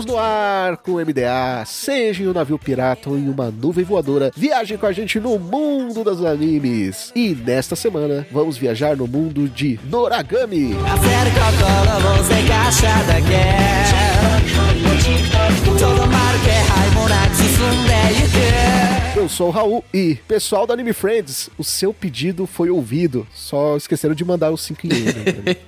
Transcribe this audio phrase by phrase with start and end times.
[0.00, 3.84] Estamos no ar com o MDA, seja em um navio pirata ou em uma nuvem
[3.84, 7.12] voadora, viajem com a gente no mundo dos animes.
[7.14, 10.74] E nesta semana vamos viajar no mundo de Noragami.
[19.16, 23.26] Eu sou o Raul e, pessoal do Anime Friends, o seu pedido foi ouvido.
[23.34, 25.14] Só esqueceram de mandar os 5 ienes.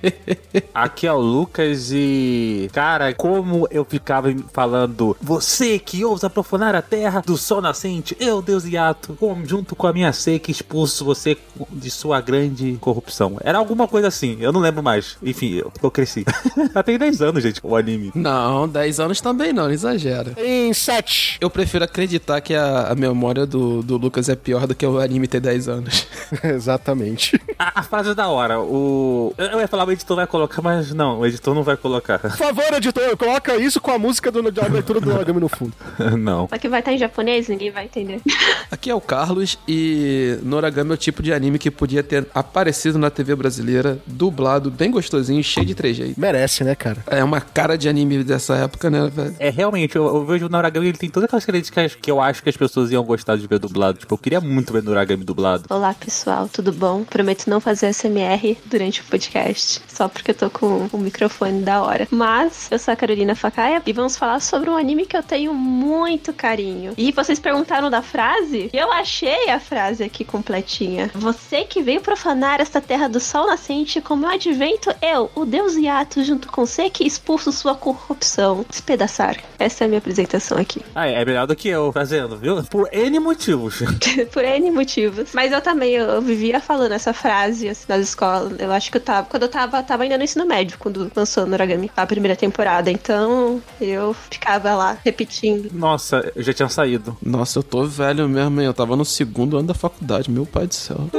[0.73, 2.69] Aqui é o Lucas e.
[2.71, 8.41] Cara, como eu ficava falando, você que ousa profanar a terra do sol nascente, eu,
[8.41, 11.37] Deus Iato, junto com a minha seca, expulso você
[11.69, 13.37] de sua grande corrupção.
[13.43, 15.17] Era alguma coisa assim, eu não lembro mais.
[15.21, 16.23] Enfim, eu, eu cresci.
[16.73, 18.11] Já tem 10 anos, gente, o anime.
[18.15, 20.33] Não, 10 anos também não, não exagera.
[20.37, 21.39] em 7.
[21.41, 24.99] Eu prefiro acreditar que a, a memória do, do Lucas é pior do que o
[24.99, 26.07] anime ter 10 anos.
[26.43, 27.39] Exatamente.
[27.57, 28.59] A, a frase é da hora.
[28.59, 29.33] O.
[29.37, 32.19] Eu ia falar, o editor vai colocar, mas não, o editor não vai colocar.
[32.19, 35.73] Por favor, editor, coloca isso com a música do, da abertura do Noragami no fundo.
[36.17, 36.47] não.
[36.47, 38.21] Só que vai estar em japonês, ninguém vai entender.
[38.69, 42.99] Aqui é o Carlos e Noragami é o tipo de anime que podia ter aparecido
[42.99, 46.19] na TV brasileira, dublado, bem gostosinho, cheio de trejeito.
[46.19, 47.03] Merece, né, cara?
[47.07, 49.35] É uma cara de anime dessa época, né, velho?
[49.39, 52.43] É, realmente, eu, eu vejo o Noragami, ele tem todas aquelas características que eu acho
[52.43, 53.97] que as pessoas iam gostar de ver dublado.
[53.97, 55.63] Tipo, eu queria muito ver Noragami dublado.
[55.69, 57.03] Olá, pessoal, tudo bom?
[57.03, 61.81] Prometo não fazer SMR durante o podcast, só porque eu tô com um microfone da
[61.81, 62.07] hora.
[62.11, 65.53] Mas eu sou a Carolina Facaia e vamos falar sobre um anime que eu tenho
[65.53, 66.93] muito carinho.
[66.97, 68.69] E vocês perguntaram da frase?
[68.73, 71.09] E eu achei a frase aqui completinha.
[71.15, 75.75] Você que veio profanar esta terra do sol nascente, como eu advento, eu, o deus
[75.75, 78.65] Yato, junto com você que expulso sua corrupção.
[78.69, 79.37] Despedaçar.
[79.57, 80.81] Essa é a minha apresentação aqui.
[80.93, 82.61] Ah, é melhor do que eu fazendo, viu?
[82.63, 83.81] Por N motivos.
[84.31, 85.29] Por N motivos.
[85.33, 88.59] Mas eu também, eu, eu vivia falando essa frase assim, nas escolas.
[88.59, 89.27] Eu acho que eu tava.
[89.27, 92.91] Quando eu tava, tava ainda no ensino médio, quando lançou Noragami, a primeira temporada.
[92.91, 95.69] Então eu ficava lá repetindo.
[95.73, 97.17] Nossa, eu já tinha saído.
[97.21, 98.67] Nossa, eu tô velho mesmo, hein?
[98.67, 101.09] Eu tava no segundo ano da faculdade, meu pai do céu.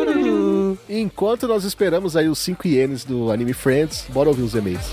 [0.89, 4.85] Enquanto nós esperamos aí os 5 ienes do Anime Friends, bora ouvir os e-mails.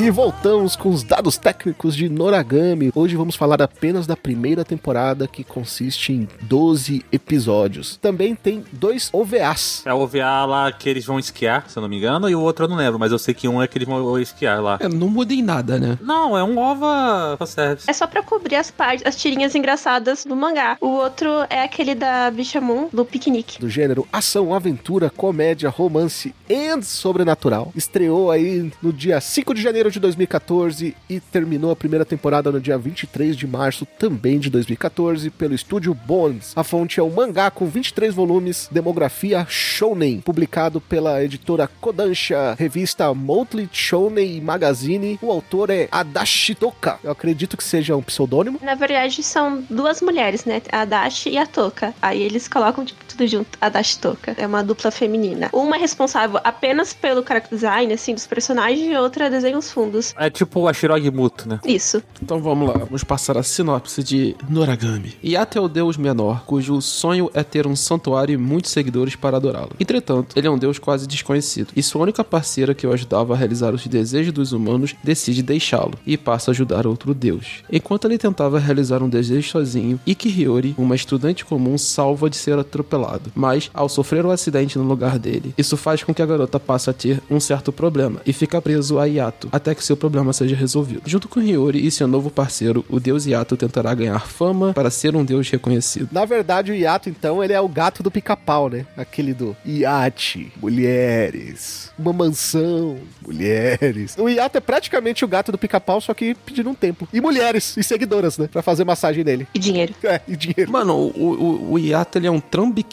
[0.07, 2.93] E voltamos com os dados técnicos de Noragami.
[2.95, 7.97] Hoje vamos falar apenas da primeira temporada, que consiste em 12 episódios.
[7.97, 9.83] Também tem dois OVAs.
[9.85, 12.41] É o OVA lá que eles vão esquiar, se eu não me engano, e o
[12.41, 14.79] outro eu não lembro, mas eu sei que um é que eles vão esquiar lá.
[14.81, 15.99] É, não muda em nada, né?
[16.01, 17.91] Não, é um OVA service.
[17.91, 20.77] É só pra cobrir as partes, as tirinhas engraçadas do mangá.
[20.81, 23.59] O outro é aquele da Bichamon, do piquenique.
[23.59, 27.73] do gênero ação, aventura, comédia, romance e sobrenatural.
[27.75, 32.61] Estreou aí no dia 5 de janeiro de 2014 e terminou a primeira temporada no
[32.61, 36.53] dia 23 de março também de 2014 pelo estúdio Bones.
[36.57, 43.13] A fonte é o mangá com 23 volumes, demografia Shounen, publicado pela editora Kodansha, revista
[43.15, 45.19] Monthly Shounen Magazine.
[45.23, 46.99] O autor é Adachi Toka.
[47.03, 48.59] Eu acredito que seja um pseudônimo.
[48.63, 50.63] Na verdade, são duas mulheres, né?
[50.73, 50.87] A
[51.27, 51.95] e a Toka.
[52.01, 54.35] Aí eles colocam tipo, tudo junto, a Dashi e Toka.
[54.37, 55.49] É uma dupla feminina.
[55.53, 60.15] Uma é responsável apenas pelo character design, assim, dos personagens, e outra desenha os fundos.
[60.17, 61.59] É tipo a Shirog Muto, né?
[61.65, 62.03] Isso.
[62.23, 65.17] Então vamos lá, vamos passar a sinopse de Noragami.
[65.25, 69.37] Yato é o deus menor, cujo sonho é ter um santuário e muitos seguidores para
[69.37, 69.73] adorá-lo.
[69.81, 73.37] Entretanto, ele é um deus quase desconhecido, e sua única parceira que o ajudava a
[73.37, 77.63] realizar os desejos dos humanos decide deixá-lo e passa a ajudar outro deus.
[77.73, 82.59] Enquanto ele tentava realizar um desejo sozinho, Ikihyori, uma estudante comum, salva de ser
[83.07, 86.59] atropelado, mas ao sofrer um acidente no lugar dele, isso faz com que a garota
[86.59, 90.33] passe a ter um certo problema e fica preso a Yato até que seu problema
[90.33, 91.03] seja resolvido.
[91.07, 95.15] Junto com Hiyori e seu novo parceiro, o deus Yato tentará ganhar fama para ser
[95.15, 96.09] um deus reconhecido.
[96.11, 98.87] Na verdade, o Yato, então, ele é o gato do pica-pau, né?
[98.97, 104.17] Aquele do iate, mulheres, uma mansão, mulheres.
[104.19, 107.09] O Yato é praticamente o gato do pica-pau, só que pedindo um tempo.
[107.13, 108.49] E mulheres, e seguidoras, né?
[108.51, 109.47] Pra fazer massagem nele.
[109.55, 109.95] E dinheiro.
[110.03, 110.71] É, e dinheiro.
[110.71, 112.41] Mano, o, o, o Yato ele é um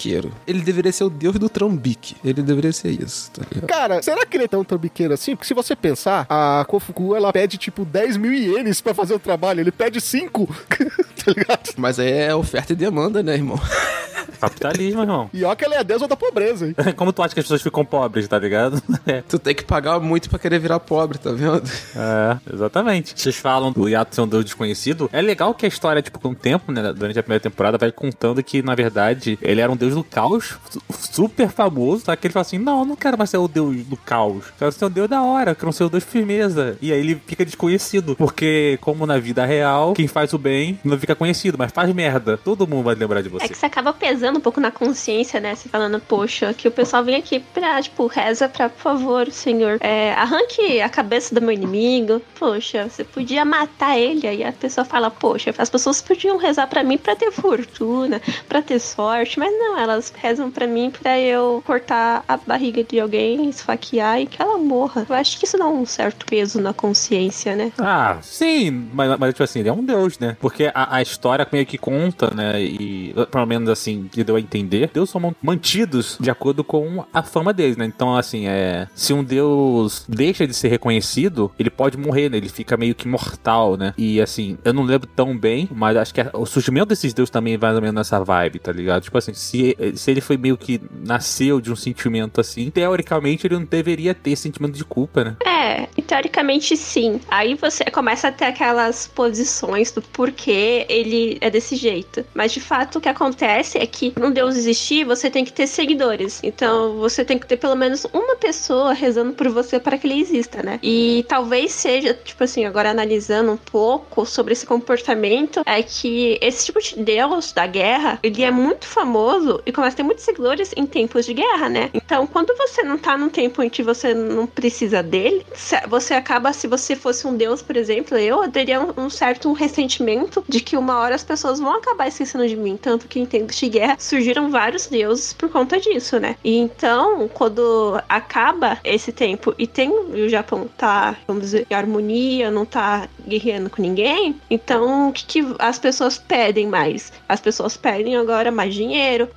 [0.03, 0.31] trambiqueiro.
[0.45, 2.15] Ele deveria ser o deus do trambique.
[2.23, 3.67] Ele deveria ser isso, tá ligado?
[3.69, 5.35] Cara, será que ele é tão trambiqueiro assim?
[5.35, 9.19] Porque se você pensar, a Kofuku, ela pede, tipo, 10 mil ienes pra fazer o
[9.19, 9.61] trabalho.
[9.61, 10.47] Ele pede 5,
[11.25, 11.69] tá ligado?
[11.77, 13.59] Mas aí é oferta e demanda, né, irmão?
[14.39, 15.29] Capitalismo, irmão.
[15.33, 16.75] E ó que ele é a deusa da pobreza, hein?
[16.95, 18.81] Como tu acha que as pessoas ficam pobres, tá ligado?
[19.05, 21.63] É, Tu tem que pagar muito pra querer virar pobre, tá vendo?
[21.95, 23.13] é, exatamente.
[23.15, 25.09] Vocês falam do Yato ser um deus desconhecido.
[25.13, 27.91] É legal que a história, tipo, com o tempo, né, durante a primeira temporada, vai
[27.91, 32.15] contando que, na verdade, ele era um deus do caos, su- super famoso, tá?
[32.15, 34.45] Que ele fala assim, não, não quero mais ser o deus do caos.
[34.57, 36.77] Quero ser o deus da hora, quero ser o deus firmeza.
[36.81, 40.97] E aí ele fica desconhecido, porque, como na vida real, quem faz o bem não
[40.97, 42.37] fica conhecido, mas faz merda.
[42.37, 43.47] Todo mundo vai lembrar de É você.
[43.49, 45.55] que você acaba pesando um pouco na consciência, né?
[45.55, 49.77] Você falando, poxa, que o pessoal vem aqui pra, tipo, reza pra, por favor, senhor,
[49.81, 52.21] é, arranque a cabeça do meu inimigo.
[52.39, 54.27] Poxa, você podia matar ele.
[54.27, 58.61] Aí a pessoa fala, poxa, as pessoas podiam rezar pra mim pra ter fortuna, pra
[58.61, 59.37] ter sorte.
[59.39, 64.25] Mas não, elas rezam pra mim pra eu cortar a barriga de alguém, esfaquear e
[64.25, 65.05] que ela morra.
[65.07, 67.71] Eu acho que isso dá um certo peso na consciência, né?
[67.77, 70.35] Ah, sim, mas, mas tipo assim, ele é um deus, né?
[70.39, 72.61] Porque a, a história meio que conta, né?
[72.61, 77.03] E pelo menos assim, que deu a entender, deus são man- mantidos de acordo com
[77.13, 77.85] a fama deles, né?
[77.85, 78.87] Então, assim, é.
[78.95, 82.37] Se um deus deixa de ser reconhecido, ele pode morrer, né?
[82.37, 83.93] Ele fica meio que mortal, né?
[83.97, 87.29] E assim, eu não lembro tão bem, mas acho que a- o surgimento desses deuses
[87.29, 89.01] também vai mais ou menos nessa vibe, tá ligado?
[89.03, 89.62] Tipo assim, se,
[89.95, 94.35] se ele foi meio que nasceu de um sentimento assim, teoricamente ele não deveria ter
[94.35, 95.35] sentimento de culpa, né?
[95.45, 97.19] É, teoricamente sim.
[97.29, 102.23] Aí você começa a ter aquelas posições do porquê ele é desse jeito.
[102.33, 105.53] Mas de fato o que acontece é que que um Deus existir, você tem que
[105.53, 106.41] ter seguidores.
[106.43, 110.19] Então, você tem que ter pelo menos uma pessoa rezando por você para que ele
[110.19, 110.79] exista, né?
[110.81, 116.65] E talvez seja, tipo assim, agora analisando um pouco sobre esse comportamento, é que esse
[116.65, 120.71] tipo de Deus da guerra, ele é muito famoso e começa a ter muitos seguidores
[120.75, 121.89] em tempos de guerra, né?
[121.93, 125.45] Então, quando você não tá num tempo em que você não precisa dele,
[125.87, 130.59] você acaba, se você fosse um Deus, por exemplo, eu teria um, certo ressentimento de
[130.59, 132.77] que uma hora as pessoas vão acabar esquecendo de mim.
[132.77, 136.35] Tanto que em tempos de guerra surgiram vários deuses por conta disso, né?
[136.43, 142.51] E então, quando acaba esse tempo e tem o Japão tá, vamos dizer, em harmonia,
[142.51, 147.11] não tá guerreando com ninguém, então o que, que as pessoas pedem mais?
[147.27, 149.27] As pessoas pedem agora mais dinheiro,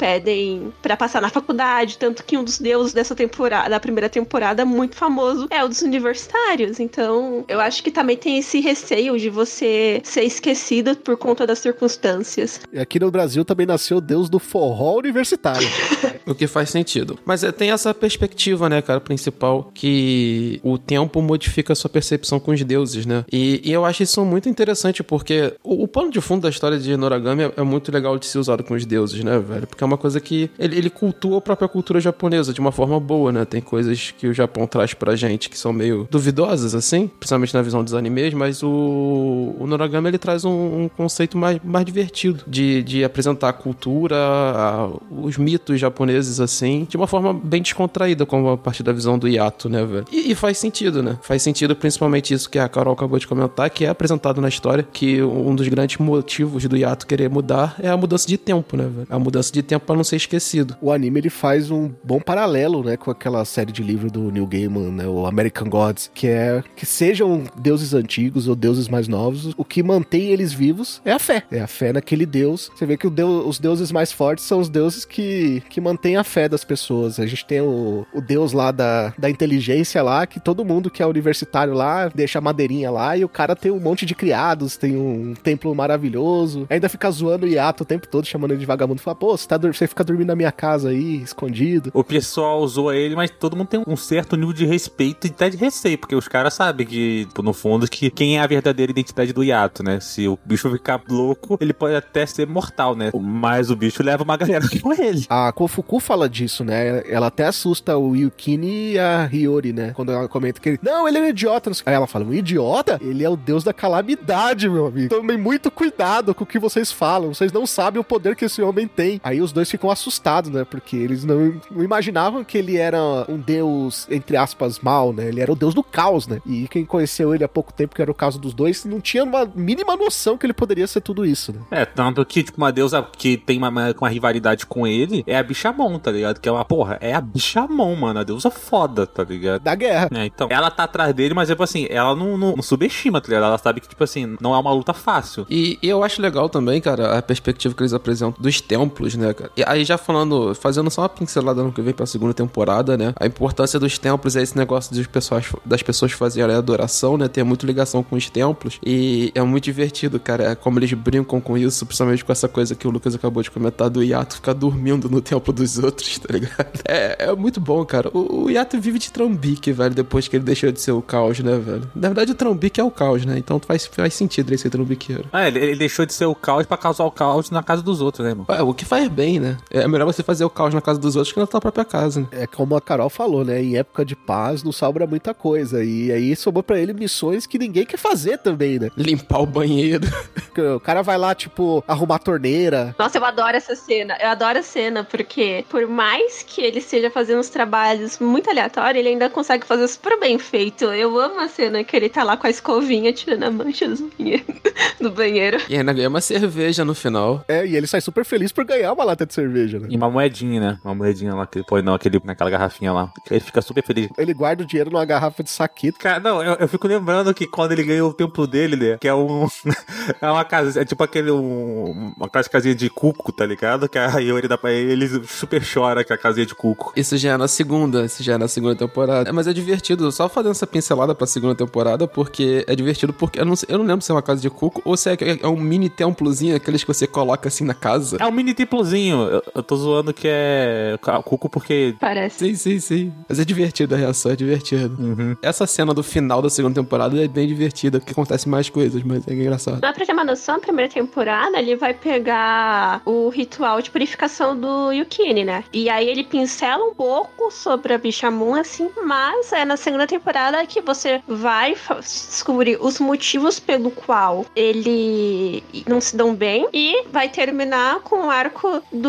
[0.83, 4.97] pra passar na faculdade, tanto que um dos deuses dessa temporada, da primeira temporada, muito
[4.97, 6.81] famoso, é o dos universitários.
[6.81, 11.59] Então, eu acho que também tem esse receio de você ser esquecido por conta das
[11.59, 12.61] circunstâncias.
[12.73, 15.67] E aqui no Brasil também nasceu o deus do forró universitário.
[16.27, 17.17] O que faz sentido.
[17.25, 22.41] Mas é, tem essa perspectiva, né, cara, principal, que o tempo modifica a sua percepção
[22.41, 23.25] com os deuses, né?
[23.33, 26.81] E, e eu acho isso muito interessante, porque o, o pano de fundo da história
[26.81, 29.69] de Noragami é, é muito legal de ser usado com os deuses, né, velho?
[29.69, 32.99] Porque é uma coisa que ele, ele cultua a própria cultura japonesa de uma forma
[33.01, 33.45] boa, né?
[33.45, 37.63] Tem coisas que o Japão traz pra gente que são meio duvidosas, assim, principalmente na
[37.63, 42.45] visão dos animes, mas o, o Noragami ele traz um, um conceito mais, mais divertido
[42.47, 48.25] de, de apresentar a cultura, a- os mitos japoneses, assim, de uma forma bem descontraída,
[48.27, 50.05] como a partir da visão do Yato, né, velho?
[50.13, 51.19] E, e faz sentido, né?
[51.23, 54.87] Faz sentido principalmente isso que a Carol acabou de comentar, que é apresentado na história,
[54.93, 58.85] que um dos grandes motivos do Yato querer mudar é a mudança de tempo, né,
[58.85, 59.07] velho?
[59.11, 60.77] A mudança de tempo pra não ser esquecido.
[60.81, 64.47] o anime ele faz um bom paralelo, né, com aquela série de livro do Neil
[64.47, 69.53] Gaiman, né, o American Gods, que é que sejam deuses antigos ou deuses mais novos,
[69.57, 71.43] o que mantém eles vivos é a fé.
[71.51, 72.71] É a fé naquele deus.
[72.75, 76.17] Você vê que o deu- os deuses mais fortes são os deuses que, que mantêm
[76.17, 77.19] a fé das pessoas.
[77.21, 81.03] A gente tem o, o deus lá da, da inteligência lá, que todo mundo que
[81.03, 84.77] é universitário lá deixa a madeirinha lá e o cara tem um monte de criados,
[84.77, 88.67] tem um templo maravilhoso, ainda fica zoando o Yato o tempo todo, chamando ele de
[88.67, 89.01] vagabundo.
[89.01, 91.91] Fala, pô, você, tá, você fica dormindo na minha casa aí, escondido.
[91.93, 95.51] O pessoal zoa ele, mas todo mundo tem um certo nível de respeito e até
[95.51, 98.91] de receio, porque os caras sabem que, tipo, no fundo, que quem é a verdadeira
[98.91, 100.01] identidade do Yato, né?
[100.01, 103.11] Se o bicho ficar louco, ele pode até ser mortal, né?
[103.15, 105.27] Mas o bicho leva uma galera com ele.
[105.29, 107.03] A Kofuku fala disso, né?
[107.09, 109.93] Ela até assusta o Yukini e a Hiyori, né?
[109.95, 110.79] Quando ela comenta que ele.
[110.83, 111.71] Não, ele é um idiota.
[111.85, 112.99] Aí ela fala: um idiota?
[113.03, 115.09] Ele é o deus da calamidade, meu amigo.
[115.09, 117.35] Tomem muito cuidado com o que vocês falam.
[117.35, 119.21] Vocês não sabem o poder que esse homem tem.
[119.23, 120.65] Aí os dois ficam assustados, né?
[120.65, 125.29] Porque eles não, não imaginavam que ele era um deus, entre aspas, mal, né?
[125.29, 126.41] Ele era o deus do caos, né?
[126.47, 129.25] E quem conheceu ele há pouco tempo, que era o caso dos dois, não tinha
[129.25, 131.61] uma mínima noção que ele poderia ser tudo isso, né?
[131.71, 135.37] É, tanto que, tipo, uma deusa que tem uma, uma, uma rivalidade com ele é
[135.37, 136.41] a Bichamon, tá ligado?
[136.41, 138.21] Que é uma, porra, é a Bichamon, mano.
[138.21, 139.63] A deusa foda, tá ligado?
[139.63, 140.09] Da guerra.
[140.13, 143.29] É, então, ela tá atrás dele, mas, tipo assim, ela não, não, não subestima, tá
[143.29, 143.45] ligado?
[143.45, 145.47] Ela sabe que, tipo assim, não é uma luta fácil.
[145.51, 149.33] E, e eu acho legal também, cara, a perspectiva que eles apresentam dos templos, né,
[149.35, 149.51] cara?
[149.57, 153.15] E aí já falando, fazendo só uma pincelada no que vem pra segunda temporada, né?
[153.19, 157.27] A importância dos templos é esse negócio dos pessoas, das pessoas fazerem a adoração, né?
[157.27, 158.79] Tem muito ligação com os templos.
[158.85, 162.75] E é muito divertido, cara, é como eles brincam com isso, principalmente com essa coisa
[162.75, 166.33] que o Lucas acabou de comentar do Yato ficar dormindo no templo dos outros, tá
[166.33, 166.81] ligado?
[166.85, 168.11] É, é muito bom, cara.
[168.13, 171.41] O, o Yato vive de trambique, velho, depois que ele deixou de ser o caos,
[171.41, 171.91] né, velho?
[171.95, 173.39] Na verdade, o trambique é o caos, né?
[173.39, 175.25] Então faz, faz sentido ele ser trambiqueiro.
[175.33, 178.01] Ah, ele, ele deixou de ser o caos pra causar o caos na casa dos
[178.03, 178.47] outros, né, irmão?
[178.49, 179.57] Ué, o que faz bem, né?
[179.71, 182.21] É melhor você fazer o caos na casa dos outros que na tua própria casa,
[182.21, 182.27] né?
[182.33, 183.63] É como a Carol falou, né?
[183.63, 185.85] Em época de paz não sobra muita coisa.
[185.85, 188.91] E aí sobrou pra ele missões que ninguém quer fazer também, né?
[188.97, 190.07] Limpar o banheiro.
[190.57, 192.95] O cara vai lá, tipo, arrumar a torneira.
[192.99, 194.17] Nossa, eu adoro essa cena.
[194.19, 199.01] Eu adoro a cena porque, por mais que ele esteja fazendo uns trabalhos muito aleatórios,
[199.01, 200.87] ele ainda consegue fazer super bem feito.
[200.87, 204.43] Eu amo a cena que ele tá lá com a escovinha tirando a manchazinha
[204.99, 205.59] do banheiro.
[205.69, 207.45] E ainda ganha uma cerveja no final.
[207.49, 209.89] É, e ele sai super feliz por ganhar uma lata de cerveja, né?
[209.91, 210.79] E uma moedinha, né?
[210.85, 213.13] Uma moedinha lá que ele põe não, aquele, naquela garrafinha lá.
[213.31, 214.09] Ele fica super feliz.
[214.17, 215.99] Ele guarda o dinheiro numa garrafa de saquito.
[215.99, 218.99] Cara, não, eu, eu fico lembrando que quando ele ganhou o templo dele, né?
[218.99, 219.47] Que é um.
[220.21, 220.81] é uma casa.
[220.81, 221.31] É tipo aquele.
[221.31, 223.89] Um, uma aquelas casinhas de cuco, tá ligado?
[223.89, 226.93] Que a Yori dá pra ele, ele super chora com a casinha de cuco.
[226.97, 229.29] Isso já é na segunda, isso já é na segunda temporada.
[229.29, 233.41] É, Mas é divertido, só fazendo essa pincelada pra segunda temporada, porque é divertido porque
[233.41, 235.49] eu não, eu não lembro se é uma casa de cuco ou se é, é
[235.49, 238.17] um mini templozinho, aqueles que você coloca assim na casa.
[238.21, 239.16] É um mini templozinho.
[239.25, 241.95] Eu, eu tô zoando que é cuco porque.
[242.01, 242.39] Parece.
[242.39, 243.13] Sim, sim, sim.
[243.29, 244.97] Mas é divertido a reação, é divertido.
[245.43, 249.27] Essa cena do final da segunda temporada é bem divertida, porque acontece mais coisas, mas
[249.27, 249.81] é engraçado.
[249.83, 254.59] Não, pra ter uma noção, a primeira temporada ele vai pegar o ritual de purificação
[254.59, 255.65] do Yukini, né?
[255.73, 260.65] E aí ele pincela um pouco sobre a Bishamun, assim, mas é na segunda temporada
[260.67, 267.29] que você vai descobrir os motivos pelo qual ele não se dão bem e vai
[267.29, 269.06] terminar com o arco do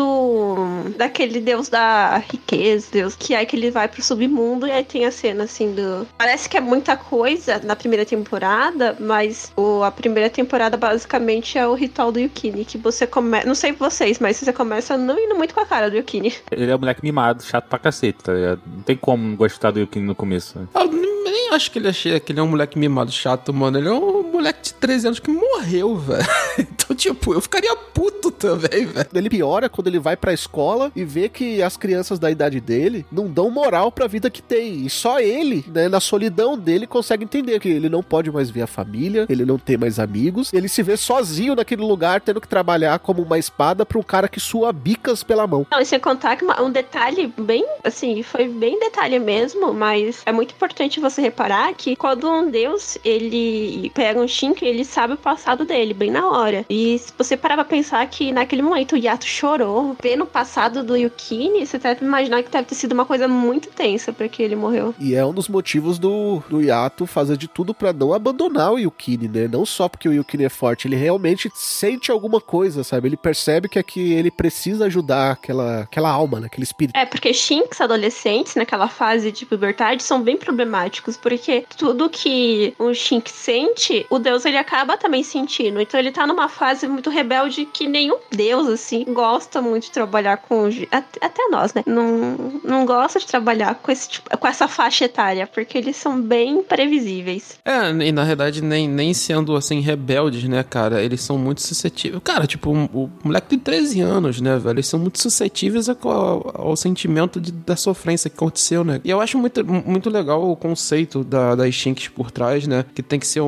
[0.96, 5.04] daquele deus da riqueza, deus que aí que ele vai pro submundo e aí tem
[5.04, 9.90] a cena assim do parece que é muita coisa na primeira temporada, mas o, a
[9.90, 14.36] primeira temporada basicamente é o ritual do Yukini, que você começa, não sei vocês, mas
[14.36, 16.32] você começa não indo muito com a cara do Yukini.
[16.50, 18.60] Ele é um moleque mimado, chato pra cacete, tá ligado?
[18.66, 20.68] Não tem como gostar do Yukini no começo.
[20.74, 20.90] Ah, Eu
[21.32, 23.78] nem acho que ele achei que ele é um moleque mimado chato, mano.
[23.78, 26.26] Ele é um moleque de 13 anos que morreu, velho.
[26.58, 29.08] Então, tipo, eu ficaria puto também, velho.
[29.14, 33.06] Ele piora quando ele vai pra escola e vê que as crianças da idade dele
[33.10, 34.84] não dão moral pra vida que tem.
[34.84, 38.62] E só ele, né, na solidão dele, consegue entender que ele não pode mais ver
[38.62, 42.48] a família, ele não tem mais amigos, ele se vê sozinho naquele lugar, tendo que
[42.48, 45.66] trabalhar como uma espada pra um cara que sua bicas pela mão.
[45.70, 50.32] Não, e sem contar que um detalhe bem, assim, foi bem detalhe mesmo, mas é
[50.32, 55.18] muito importante você reparar que quando um deus, ele pega um Shinki, ele sabe o
[55.18, 56.64] passado dele, bem na hora.
[56.68, 60.84] E se você parar pra pensar que naquele momento o Yato chorou, vendo o passado
[60.84, 64.42] do Yukini, você deve imaginar que deve ter sido uma coisa muito tensa pra que
[64.42, 64.94] ele morreu.
[64.98, 68.78] E é um dos motivos do, do Yato fazer de tudo pra não abandonar o
[68.78, 69.48] Yukini, né?
[69.48, 73.08] Não só porque o Yukini é forte, ele realmente sente alguma coisa, sabe?
[73.08, 76.46] Ele percebe que aqui ele precisa ajudar aquela, aquela alma, né?
[76.46, 76.96] aquele espírito.
[76.96, 82.92] É, porque Shinks adolescentes, naquela fase de puberdade, são bem problemáticos, porque tudo que o
[82.92, 85.80] Shink sente, o deus ele acaba também sentindo.
[85.80, 90.36] Então ele tá numa fase muito rebelde que nenhum deus, assim, gosta muito de trabalhar
[90.36, 90.68] com.
[90.90, 91.82] Até, até nós, né?
[91.86, 96.20] Não, não gosta de trabalhar com, esse, tipo- com essa faixa etária, porque eles são
[96.20, 97.58] bem previsíveis.
[97.64, 101.02] É, e na verdade, nem, nem sendo assim, rebeldes, né, cara?
[101.02, 102.20] Eles são muito suscetíveis.
[102.22, 104.76] Cara, tipo, um- o moleque tem 13 anos, né, velho?
[104.76, 109.00] Eles são muito suscetíveis ao, ao- ao sentimento de- da sofrência que aconteceu, né?
[109.04, 112.84] E eu acho muito, muito legal o conceito da, das Shinks por trás, né?
[112.94, 113.46] Que tem que ser um,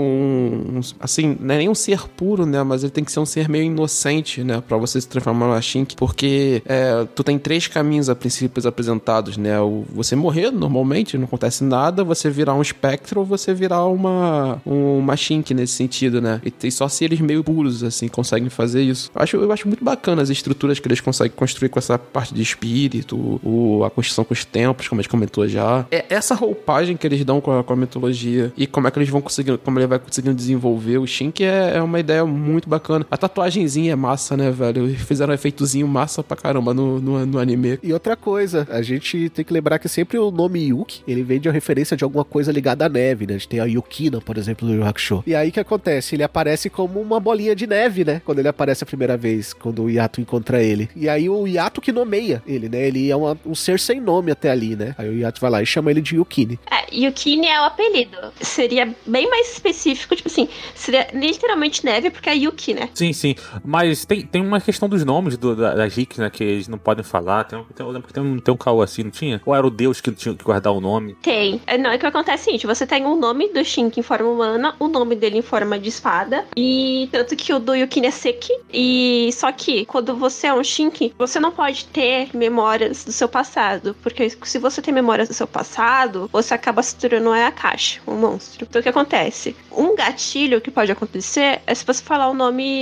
[0.79, 2.63] um- Assim, não é nem um ser puro, né?
[2.63, 4.63] Mas ele tem que ser ser meio inocente, né?
[4.67, 5.97] Pra você se transformar numa Shink.
[5.97, 9.61] Porque é, tu tem três caminhos a princípios apresentados, né?
[9.61, 12.05] O, você morrer normalmente, não acontece nada.
[12.05, 16.41] Você virar um espectro ou você virar uma, uma Shink nesse sentido, né?
[16.45, 19.11] E, e só se eles meio puros, assim, conseguem fazer isso.
[19.15, 22.35] Eu acho, eu acho muito bacana as estruturas que eles conseguem construir com essa parte
[22.35, 25.87] de espírito, o, a construção com os tempos, como a gente comentou já.
[25.91, 28.99] É essa roupagem que eles dão com a, com a mitologia e como é que
[28.99, 32.69] eles vão conseguir, como ele vai conseguindo desenvolver o Shink é, é uma ideia muito
[32.69, 33.07] bacana.
[33.11, 34.89] A tatuagenzinha é massa, né, velho?
[34.97, 37.79] Fizeram um efeitozinho massa pra caramba no, no, no anime.
[37.83, 41.41] E outra coisa, a gente tem que lembrar que sempre o nome Yuki, ele vem
[41.41, 43.35] de uma referência de alguma coisa ligada à neve, né?
[43.35, 45.25] A gente tem a Yukina, por exemplo, do Yu Hakusho.
[45.27, 46.15] E aí o que acontece?
[46.15, 48.23] Ele aparece como uma bolinha de neve, né?
[48.25, 50.89] Quando ele aparece a primeira vez, quando o Yato encontra ele.
[50.95, 52.87] E aí o Yato que nomeia ele, né?
[52.87, 54.95] Ele é uma- um ser sem nome até ali, né?
[54.97, 56.61] Aí o Yato vai lá e chama ele de Yukini.
[56.71, 58.17] É, Yukini é o apelido.
[58.41, 62.89] Seria bem mais específico, tipo assim, seria literalmente neve, porque é Yuki, né?
[63.01, 63.35] Sim, sim.
[63.65, 66.29] Mas tem, tem uma questão dos nomes do, da, das Rick, né?
[66.29, 67.45] Que eles não podem falar.
[67.45, 69.41] Tem, um- tem, eu lembro que tem um, tem um caô assim, não tinha?
[69.47, 71.15] Ou era o Deus que tinha que guardar o nome?
[71.23, 71.63] Tem.
[71.67, 74.03] É, Não, é que acontece é o seguinte: você tem o nome do Shink em
[74.03, 76.45] forma humana, o nome dele em forma de espada.
[76.55, 78.53] E tanto que o do Yukini é Seki.
[78.71, 83.29] E só que quando você é um Shink, você não pode ter memórias do seu
[83.31, 83.97] passado.
[84.03, 88.15] Porque se você tem memórias do seu passado, você acaba se tornando um Ayakashi, um
[88.17, 88.67] monstro.
[88.69, 89.57] Então o que acontece?
[89.73, 92.80] Um gatilho que pode acontecer é se você falar o nome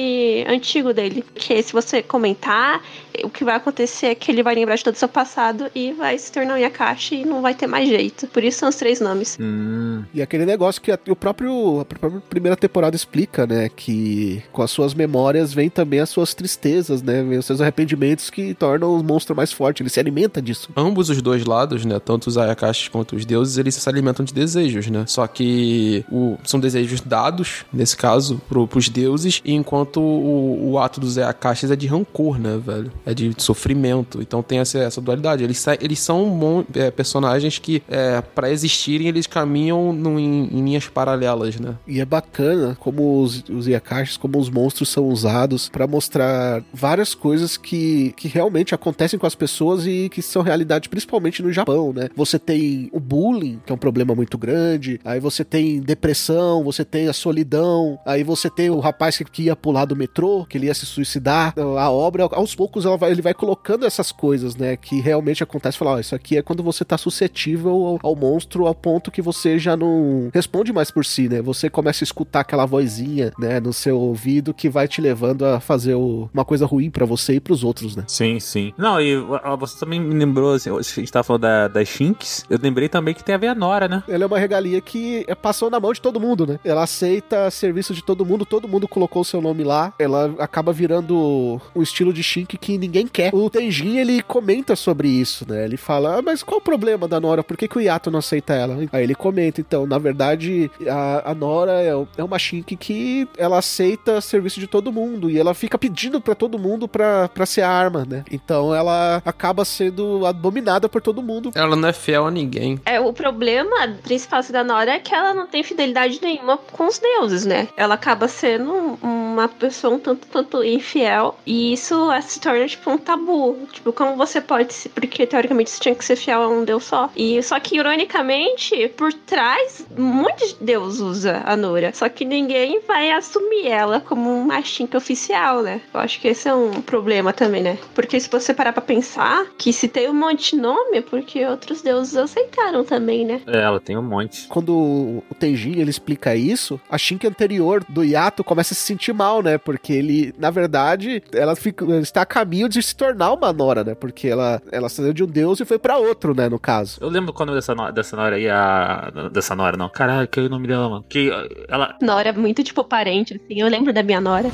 [0.49, 1.23] antigo dele.
[1.23, 2.83] Porque se você comentar,
[3.25, 5.93] o que vai acontecer é que ele vai lembrar de todo o seu passado e
[5.93, 8.27] vai se tornar um Yakashi e não vai ter mais jeito.
[8.29, 9.37] Por isso são os três nomes.
[9.41, 10.03] Hum.
[10.15, 14.63] E aquele negócio que a- o próprio a própria primeira temporada explica, né, que com
[14.63, 18.95] as suas memórias vem também as suas tristezas, né, vem os seus arrependimentos que tornam
[18.95, 20.71] o monstro mais forte, ele se alimenta disso.
[20.77, 21.99] Ambos os dois lados, né?
[21.99, 25.05] Tanto os Ayakashis quanto os deuses, eles se alimentam de desejos, né?
[25.07, 31.01] Só que o- são desejos dados, nesse caso, pro, pros deuses, enquanto o, o ato
[31.01, 32.91] dos Ayakashis é de rancor, né, velho?
[33.09, 34.21] É de sofrimento.
[34.21, 35.43] Então tem essa, essa dualidade.
[35.43, 40.87] Eles, eles são é, personagens que, é, para existirem, eles caminham num- em, em linhas
[40.89, 41.75] paralelas, né?
[41.87, 47.15] E é bacana como os, os Yakashis, como os monstros são usados pra mostrar várias
[47.15, 51.93] coisas que, que realmente acontecem com as pessoas e que são realidade, principalmente no Japão,
[51.95, 52.09] né?
[52.15, 56.85] Você tem o bullying, que é um problema muito grande, aí você tem depressão, você
[56.85, 60.59] tem a solidão, aí você tem o rapaz que, que ia pular do metrô, que
[60.59, 61.55] ele ia se suicidar.
[61.57, 64.77] A obra, aos poucos, ela vai- ele vai colocando essas coisas, né?
[64.77, 65.79] Que realmente acontece.
[65.79, 69.23] Falar, ó, isso aqui é quando você tá suscetível ao, ao monstro ao ponto que
[69.23, 71.41] você já não responde mais por si, né?
[71.43, 75.61] Você começa a escutar aquela vozinha, né, no seu ouvido que vai te levando a
[75.61, 78.05] fazer o- uma coisa ruim pra você e pros outros, né?
[78.07, 78.73] Sim, sim.
[78.77, 79.17] Não, e
[79.59, 83.15] você também me lembrou, assim, a gente tava falando da, das Shinks, eu lembrei também
[83.15, 84.03] que tem a ver a Nora, né?
[84.09, 86.59] Ela é uma regalia que é- passou na mão de todo mundo, né?
[86.65, 89.93] Ela aceita serviço de todo mundo, todo mundo colocou o seu nome lá.
[89.99, 93.35] Ela acaba virando um estilo de Shink que ninguém quer.
[93.35, 95.65] O Tenjin, ele comenta sobre isso, né?
[95.65, 97.43] Ele fala, ah, mas qual o problema da Nora?
[97.43, 98.79] Por que, que o Yato não aceita ela?
[98.93, 103.59] Aí ele comenta, então, na verdade, a, a Nora é, é uma Shink que ela
[103.59, 107.63] aceita serviço de todo mundo e ela fica pedindo pra todo mundo pra, pra ser
[107.63, 108.25] arma, né?
[108.31, 111.51] Então ela acaba sendo abominada por todo mundo.
[111.55, 112.81] Ela não é fiel a ninguém.
[112.85, 116.99] É, o problema principal da Nora é que ela não tem fidelidade nenhuma com os
[116.99, 117.69] deuses, né?
[117.77, 121.39] Ela acaba sendo um- uma pessoa um tanto, tanto infiel.
[121.47, 123.57] E isso se torna, tipo, um tabu.
[123.73, 124.89] Tipo, como você pode se.
[124.89, 127.11] Porque teoricamente você tinha que ser fiel a um deus só.
[127.17, 131.93] E só que, ironicamente, por trás, muitos deus usa a Nora.
[131.95, 135.81] Só que ninguém vai assumir ela como uma Shinka oficial, né?
[135.93, 137.79] Eu acho que esse é um problema também, né?
[137.95, 141.45] Porque se você parar pra pensar que se tem um monte de nome, é porque
[141.45, 143.41] outros deuses aceitaram também, né?
[143.47, 144.47] É, ela tem um monte.
[144.49, 149.13] quando o Tenjin ele explica isso, a Shink anterior do Yato começa a se sentir
[149.13, 149.59] mal, né?
[149.59, 153.85] Porque ele, na verdade, ela, fica, ela está a caminho de se tornar uma Nora,
[153.85, 153.95] né?
[153.95, 156.49] Porque ela, ela saiu de um deus e foi pra outro, né?
[156.49, 156.97] No caso.
[157.03, 159.13] Eu lembro quando dessa, no- dessa Nora aí, a.
[159.31, 159.91] Dessa Nora, não.
[159.91, 161.05] Caralho, que é o nome dela, mano.
[161.07, 161.31] Que
[161.69, 161.95] ela.
[162.01, 163.61] Nora é muito, tipo, parente, assim.
[163.61, 164.51] Eu lembro da minha Nora.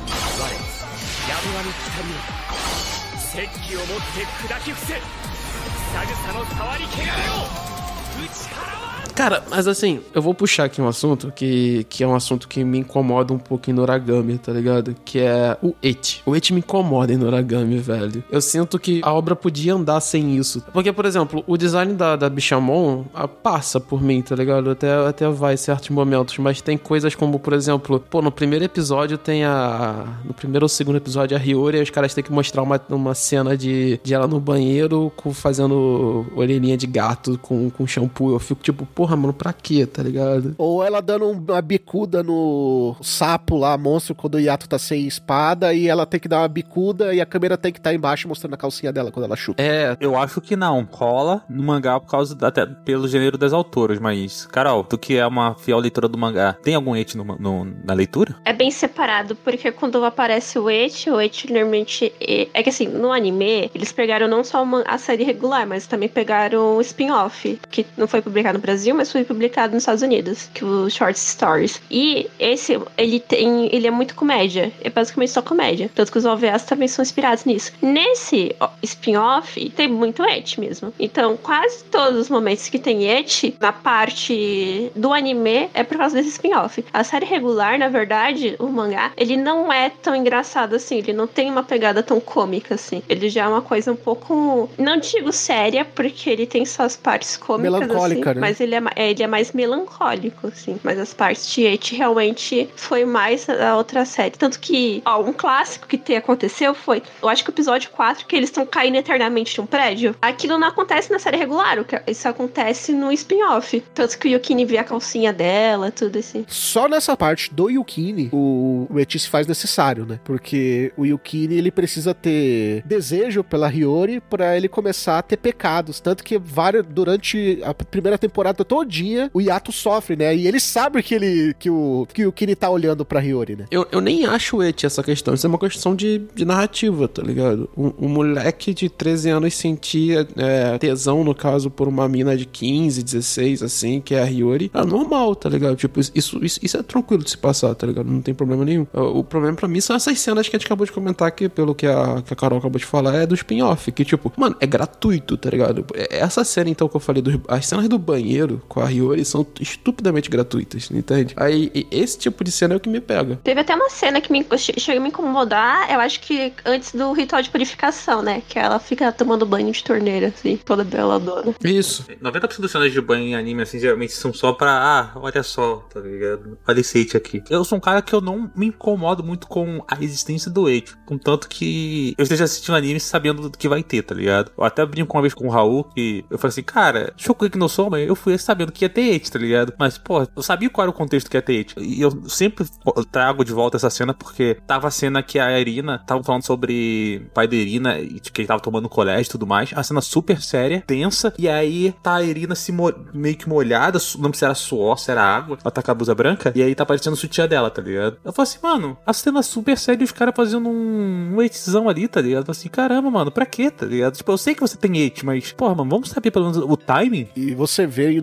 [9.14, 12.64] Cara, mas assim, eu vou puxar aqui um assunto que, que é um assunto que
[12.64, 14.94] me incomoda um pouco em Noragami, tá ligado?
[15.04, 16.20] Que é o eti.
[16.26, 18.24] O eti me incomoda em Noragami, velho.
[18.28, 20.64] Eu sinto que a obra podia andar sem isso.
[20.72, 24.70] Porque, por exemplo, o design da, da Bichamon ah, passa por mim, tá ligado?
[24.70, 29.16] Até, até vai certos momentos, mas tem coisas como, por exemplo, pô, no primeiro episódio
[29.16, 30.06] tem a.
[30.24, 33.56] No primeiro ou segundo episódio, a Hiyori, os caras têm que mostrar uma, uma cena
[33.56, 38.32] de, de ela no banheiro com, fazendo orelhinha de gato com, com shampoo.
[38.32, 40.54] Eu fico tipo, porra, mano, pra quê, tá ligado?
[40.56, 45.06] Ou ela dando um- uma bicuda no sapo lá, monstro, quando o Yato tá sem
[45.06, 48.26] espada, e ela tem que dar uma bicuda e a câmera tem que estar embaixo
[48.26, 49.62] mostrando a calcinha dela quando ela chuta.
[49.62, 50.88] É, Eu acho que não.
[50.90, 52.34] Rola no mangá por causa.
[52.34, 54.46] da- Até pelo gênero das autoras, mas.
[54.46, 57.92] Carol, tu que é uma fiel leitora do mangá, tem algum et no, no- na
[57.92, 58.36] leitura?
[58.44, 62.10] É bem separado, porque quando aparece o Eti, o Eti normalmente.
[62.20, 65.86] É, é que assim, no anime, eles pegaram não só uma- a série regular, mas
[65.86, 70.02] também pegaram o spin-off, que não foi publicado no Brasil, mas foi publicado nos Estados
[70.02, 71.80] Unidos, que é o Short Stories.
[71.90, 73.68] E esse, ele tem.
[73.74, 74.72] Ele é muito comédia.
[74.82, 75.90] É basicamente só comédia.
[75.94, 77.72] Tanto que os OVAs também são inspirados nisso.
[77.82, 80.92] Nesse spin-off, tem muito Eti mesmo.
[80.98, 86.16] Então, quase todos os momentos que tem Eti, na parte do anime, é por causa
[86.16, 86.84] desse spin-off.
[86.92, 90.98] A série regular, na verdade, o mangá, ele não é tão engraçado assim.
[90.98, 93.02] Ele não tem uma pegada tão cômica assim.
[93.08, 94.68] Ele já é uma coisa um pouco.
[94.78, 97.80] Não digo séria, porque ele tem suas partes cômicas.
[97.80, 98.46] Melancólica, assim, né?
[98.46, 100.78] Mas ele é, é, ele é mais melancólico, assim.
[100.82, 104.32] Mas as partes de Eti realmente foi mais a outra série.
[104.36, 108.26] Tanto que, ó, um clássico que te aconteceu foi, eu acho que o episódio 4,
[108.26, 110.14] que eles estão caindo eternamente de um prédio.
[110.20, 113.82] Aquilo não acontece na série regular, que- isso acontece no spin-off.
[113.94, 116.44] Tanto que o Yukini vê a calcinha dela, tudo assim.
[116.48, 120.18] Só nessa parte do Yukini, o, o Eti se faz necessário, né?
[120.24, 126.00] Porque o Yukini, ele precisa ter desejo pela Hiyori pra ele começar a ter pecados.
[126.00, 130.34] Tanto que várias, durante a primeira temporada todinha, o Yato sofre, né?
[130.34, 133.66] E ele sabe que, ele, que, o, que o Yukini tá olhando pra Hiyori, né?
[133.70, 135.34] Eu, eu nem acho eti essa questão.
[135.34, 137.68] Isso é uma questão de, de narrativa, tá ligado?
[137.76, 142.46] Um, um moleque de 13 anos sentia é, tesão, no caso, por uma mina de
[142.46, 144.70] 15, 16, assim, que é a Hiyori.
[144.74, 145.76] É normal, tá ligado?
[145.76, 146.12] Tipo, isso,
[146.44, 148.10] isso, isso é tranquilo de se passar, tá ligado?
[148.10, 148.86] Não tem problema nenhum.
[148.92, 151.48] O, o problema pra mim são essas cenas que a gente acabou de comentar aqui,
[151.48, 153.90] pelo que a, que a Carol acabou de falar, é do spin-off.
[153.92, 155.84] Que, tipo, mano, é gratuito, tá ligado?
[155.94, 159.24] É- Essa cena, então, que eu falei, dos, as cenas do banheiro, com a Hiyori
[159.24, 161.34] são estupidamente gratuitas, entende?
[161.36, 163.38] Aí esse tipo de cena é o que me pega.
[163.42, 166.92] Teve até uma cena que me, che- chegou a me incomodar, eu acho que antes
[166.94, 168.42] do ritual de purificação, né?
[168.48, 171.54] Que ela fica tomando banho de torneira, assim, toda beladona.
[171.62, 172.04] Isso.
[172.22, 175.76] 90% dos cenas de banho em anime, assim, geralmente são só pra, ah, olha só,
[175.92, 176.58] tá ligado?
[176.66, 177.42] Olha esse hate aqui.
[177.50, 180.94] Eu sou um cara que eu não me incomodo muito com a existência do hate.
[181.06, 184.50] Contanto que eu esteja assistindo anime sabendo do que vai ter, tá ligado?
[184.56, 187.68] Eu até brinco uma vez com o Raul que eu falei assim, cara, Shokugeki no
[187.68, 189.74] Soma, eu fui sabendo que ia ter hate, tá ligado?
[189.78, 191.74] Mas, pô, eu sabia qual era o contexto que ia ter hate.
[191.78, 192.64] E eu sempre
[193.10, 197.26] trago de volta essa cena porque tava a cena que a Irina tava falando sobre
[197.26, 199.70] o pai da Irina e que ele tava tomando colégio e tudo mais.
[199.74, 201.34] A cena super séria, tensa.
[201.36, 202.72] E aí tá a Irina se
[203.12, 205.58] meio que molhada, não sei se era suor, se era água.
[205.60, 206.52] Ela tá com a blusa branca.
[206.54, 208.18] E aí tá aparecendo o sutiã dela, tá ligado?
[208.24, 211.88] Eu falei assim, mano, a cena super séria e os caras fazendo um, um hatezão
[211.88, 212.42] ali, tá ligado?
[212.42, 214.14] Eu falei assim, caramba, mano, pra quê, tá ligado?
[214.14, 216.76] Tipo, eu sei que você tem hate, mas, porra, mano, vamos saber pelo menos o
[216.76, 217.28] timing.
[217.34, 218.20] E você vê em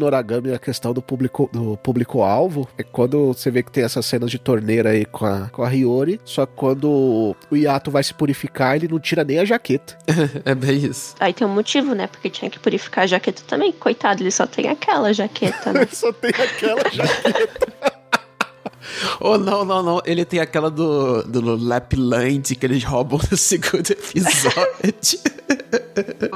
[0.53, 2.67] A questão do público do público-alvo.
[2.77, 5.69] É quando você vê que tem essas cenas de torneira aí com a, com a
[5.69, 6.19] Hiyori.
[6.23, 9.97] Só que quando o Yato vai se purificar, ele não tira nem a jaqueta.
[10.45, 11.15] É bem isso.
[11.19, 12.07] Aí tem um motivo, né?
[12.07, 13.71] Porque tinha que purificar a jaqueta também.
[13.71, 15.87] Coitado, ele só tem aquela jaqueta, né?
[15.91, 17.91] Só tem aquela jaqueta.
[19.19, 20.01] Oh, não, não, não.
[20.05, 24.93] Ele tem aquela do, do Lapland que eles roubam no segundo episódio.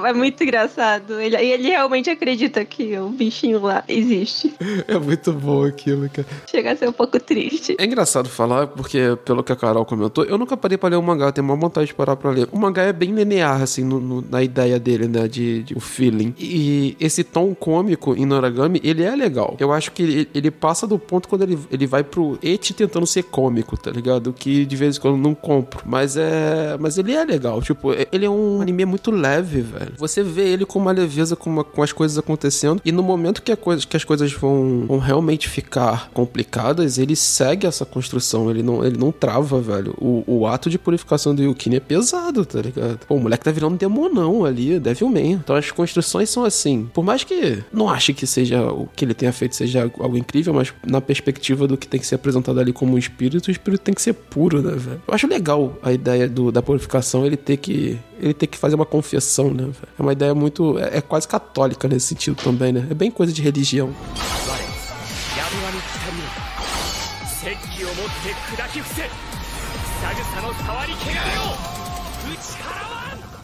[0.06, 1.20] É muito engraçado.
[1.20, 4.54] Ele, e ele realmente acredita que o bichinho lá existe.
[4.88, 6.28] é muito bom aquilo, cara.
[6.50, 7.76] Chega a ser um pouco triste.
[7.80, 11.02] É engraçado falar, porque pelo que a Carol comentou, eu nunca parei pra ler o
[11.04, 12.48] mangá, eu tenho uma vontade de parar pra ler.
[12.52, 15.80] O mangá é bem linear, assim, no- no- na ideia dele, né, de, de o
[15.80, 16.34] feeling.
[16.38, 19.56] E esse tom cômico em Noragami, ele é legal.
[19.60, 23.06] Eu acho que ele, ele passa do ponto quando ele, ele vai pro eti tentando
[23.08, 24.34] ser cômico, tá ligado?
[24.34, 25.82] Que de vez em quando eu não compro.
[25.86, 26.78] Mas é.
[26.80, 29.94] Mas ele é legal, tipo, é- ele é um anime muito leve, velho.
[29.98, 33.42] Você vê ele com uma leveza, com, uma- com as coisas acontecendo, e no momento
[33.42, 38.62] que, coisa, que as coisas vão, vão realmente ficar complicadas, ele segue essa construção, ele
[38.64, 39.94] não, ele não trava, velho.
[40.00, 43.00] O, o ato de purificação do Yukine é pesado, tá ligado?
[43.08, 45.34] Pô, o moleque tá virando demonão ali, Devilman.
[45.34, 46.90] Então as construções são assim.
[46.94, 50.54] Por mais que não ache que seja o que ele tenha feito seja algo incrível,
[50.54, 53.82] mas na perspectiva do que tem que ser apresentado ali como um espírito, o espírito
[53.82, 55.02] tem que ser puro, né, velho?
[55.08, 58.76] Eu acho legal a ideia do, da purificação, ele ter que ele ter que fazer
[58.76, 59.70] uma confissão, né?
[60.00, 60.80] É uma ideia muito.
[60.80, 62.88] É, é quase católica nesse sentido também, né?
[62.90, 63.94] É bem coisa de religião.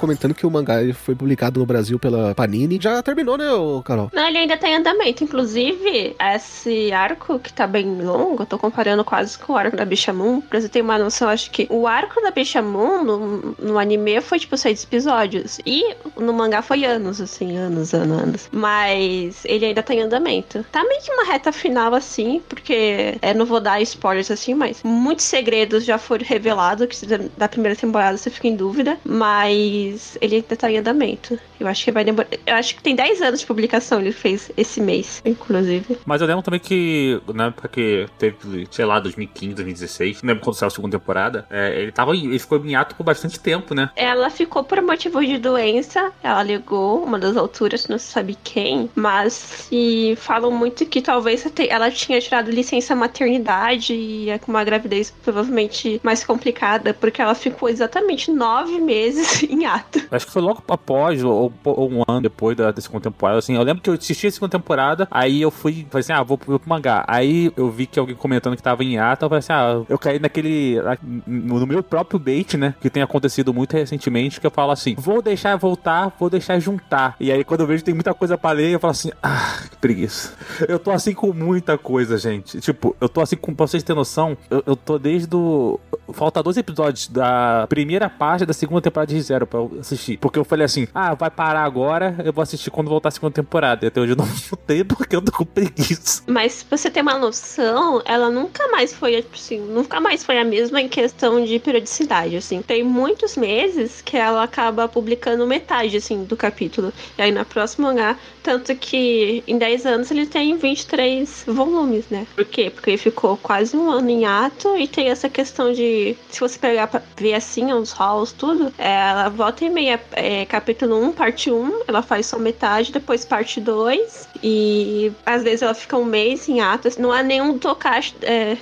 [0.01, 2.79] Comentando que o mangá foi publicado no Brasil pela Panini.
[2.81, 3.45] Já terminou, né,
[3.85, 4.09] Carol?
[4.11, 5.23] Não, ele ainda tá em andamento.
[5.23, 10.41] Inclusive, esse arco que tá bem longo, tô comparando quase com o arco da Bichamon.
[10.41, 14.39] Pra você ter uma noção, acho que o arco da Bichamon no, no anime foi
[14.39, 15.59] tipo seis episódios.
[15.67, 18.49] E no mangá foi anos, assim, anos, anos, anos.
[18.51, 20.65] Mas ele ainda tá em andamento.
[20.71, 24.81] Tá meio que uma reta final, assim, porque é, não vou dar spoilers assim, mas
[24.83, 28.97] muitos segredos já foram revelados, que da- da primeira temporada você fica em dúvida.
[29.05, 29.90] Mas
[30.21, 31.39] ele ainda tá em andamento.
[31.59, 32.27] Eu acho que vai demorar.
[32.45, 35.97] Eu acho que tem 10 anos de publicação, ele fez esse mês, inclusive.
[36.05, 40.43] Mas eu lembro também que, na época que teve, sei lá, 2015, 2016, não lembro
[40.43, 43.73] quando saiu a segunda temporada, é, ele, tava, ele ficou em ato por bastante tempo,
[43.73, 43.89] né?
[43.95, 48.89] Ela ficou por motivo de doença, ela alegou uma das alturas, não se sabe quem,
[48.95, 54.63] mas e falam muito que talvez ela tinha tirado licença maternidade e é com uma
[54.63, 59.80] gravidez provavelmente mais complicada, porque ela ficou exatamente nove meses em ato.
[60.11, 63.55] Acho que foi logo após, ou, ou um ano depois da, da segunda temporada, assim.
[63.55, 66.39] Eu lembro que eu assisti a segunda temporada, aí eu fui, falei assim, ah, vou,
[66.45, 67.03] vou pro mangá.
[67.07, 69.97] Aí eu vi que alguém comentando que tava em ato, eu falei assim, ah, eu
[69.97, 74.51] caí naquele, na- no meu próprio bait, né, que tem acontecido muito recentemente, que eu
[74.51, 77.15] falo assim, vou deixar voltar, vou deixar juntar.
[77.19, 79.77] E aí quando eu vejo tem muita coisa pra ler, eu falo assim, ah, que
[79.77, 80.33] preguiça.
[80.67, 82.59] Eu tô assim com muita coisa, gente.
[82.59, 85.79] Tipo, eu tô assim com, pra vocês terem noção, eu, eu tô desde o...
[86.13, 90.17] Falta dois episódios da primeira parte da segunda temporada de Zero pra eu assistir.
[90.17, 93.33] Porque eu falei assim, ah, vai parar agora, eu vou assistir quando voltar a segunda
[93.33, 93.85] temporada.
[93.85, 96.23] E até hoje eu não voltei porque eu tô com preguiça.
[96.27, 100.43] Mas pra você ter uma noção, ela nunca mais foi, assim, nunca mais foi a
[100.43, 102.61] mesma em questão de periodicidade, assim.
[102.61, 106.91] Tem muitos meses que ela acaba publicando metade, assim, do capítulo.
[107.17, 112.25] E aí na próxima mangá, tanto que em 10 anos ele tem 23 volumes, né?
[112.35, 112.69] Por quê?
[112.69, 116.57] Porque ele ficou quase um ano em ato e tem essa questão de, se você
[116.57, 119.99] pegar pra ver assim, os halls, tudo, é, ela volta volta e meia.
[120.13, 124.27] É, capítulo 1, parte 1, ela faz só metade, depois parte 2.
[124.43, 126.97] E às vezes ela fica um mês em atos.
[126.97, 128.57] Não é nenhum tocache, é,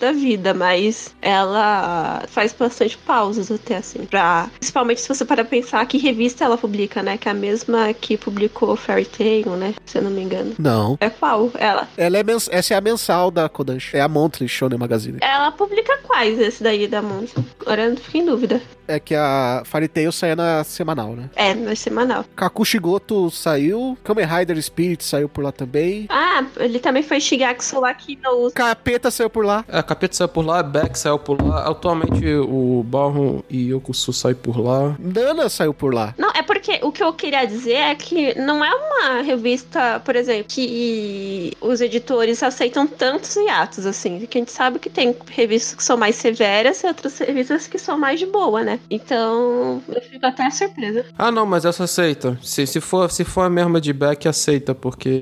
[0.00, 4.04] da vida, mas ela faz bastante pausas até assim.
[4.04, 7.16] Pra, principalmente se você para pensar que revista ela publica, né?
[7.16, 9.74] Que é a mesma que publicou Fairy Tail, né?
[9.86, 10.54] Se eu não me engano.
[10.58, 10.98] Não.
[11.00, 11.50] É qual?
[11.54, 11.88] Ela.
[11.96, 13.96] Ela é mens- Essa é a mensal da Kodansha.
[13.96, 15.18] É a Monthly Shonen Magazine.
[15.20, 17.32] Ela publica quais esse daí da Monza?
[17.60, 18.60] Agora eu fiquei em dúvida.
[18.88, 21.28] É que a Fairy Tail sai na semanal, né?
[21.34, 22.24] É, na semanal.
[22.34, 23.98] Kakushigoto saiu.
[24.04, 26.06] Kamen Rider Spirit saiu por lá também.
[26.08, 29.64] Ah, ele também foi Shigatsu aqui no Capeta saiu por lá.
[29.68, 31.68] É, Capeta saiu por lá, Beck saiu por lá.
[31.68, 34.96] Atualmente o Barron e Yokusu saem por lá.
[34.98, 36.14] Nana saiu por lá.
[36.16, 40.16] Não, é porque o que eu queria dizer é que não é uma revista, por
[40.16, 44.26] exemplo, que os editores aceitam tantos hiatos, assim.
[44.26, 47.78] Que a gente sabe que tem revistas que são mais severas e outras revistas que
[47.78, 48.75] são mais de boa, né?
[48.90, 51.04] Então, eu fico até surpresa.
[51.18, 52.38] Ah, não, mas essa aceita.
[52.42, 55.20] Se, se, for, se for a mesma de Beck, aceita, porque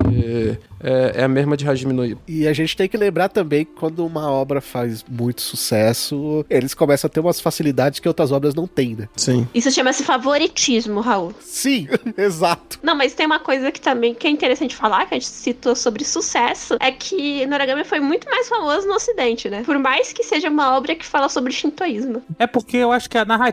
[0.85, 2.19] é, é a mesma de Hajime no.
[2.27, 6.73] E a gente tem que lembrar também que quando uma obra faz muito sucesso, eles
[6.73, 9.09] começam a ter umas facilidades que outras obras não têm, né?
[9.15, 9.47] Sim.
[9.53, 11.33] Isso chama-se favoritismo, Raul.
[11.39, 11.87] Sim,
[12.17, 12.79] exato.
[12.83, 15.75] Não, mas tem uma coisa que também que é interessante falar, que a gente citou
[15.75, 19.63] sobre sucesso, é que Noragami foi muito mais famoso no ocidente, né?
[19.65, 22.21] Por mais que seja uma obra que fala sobre shintoísmo.
[22.37, 23.44] É porque eu acho que a narrativa,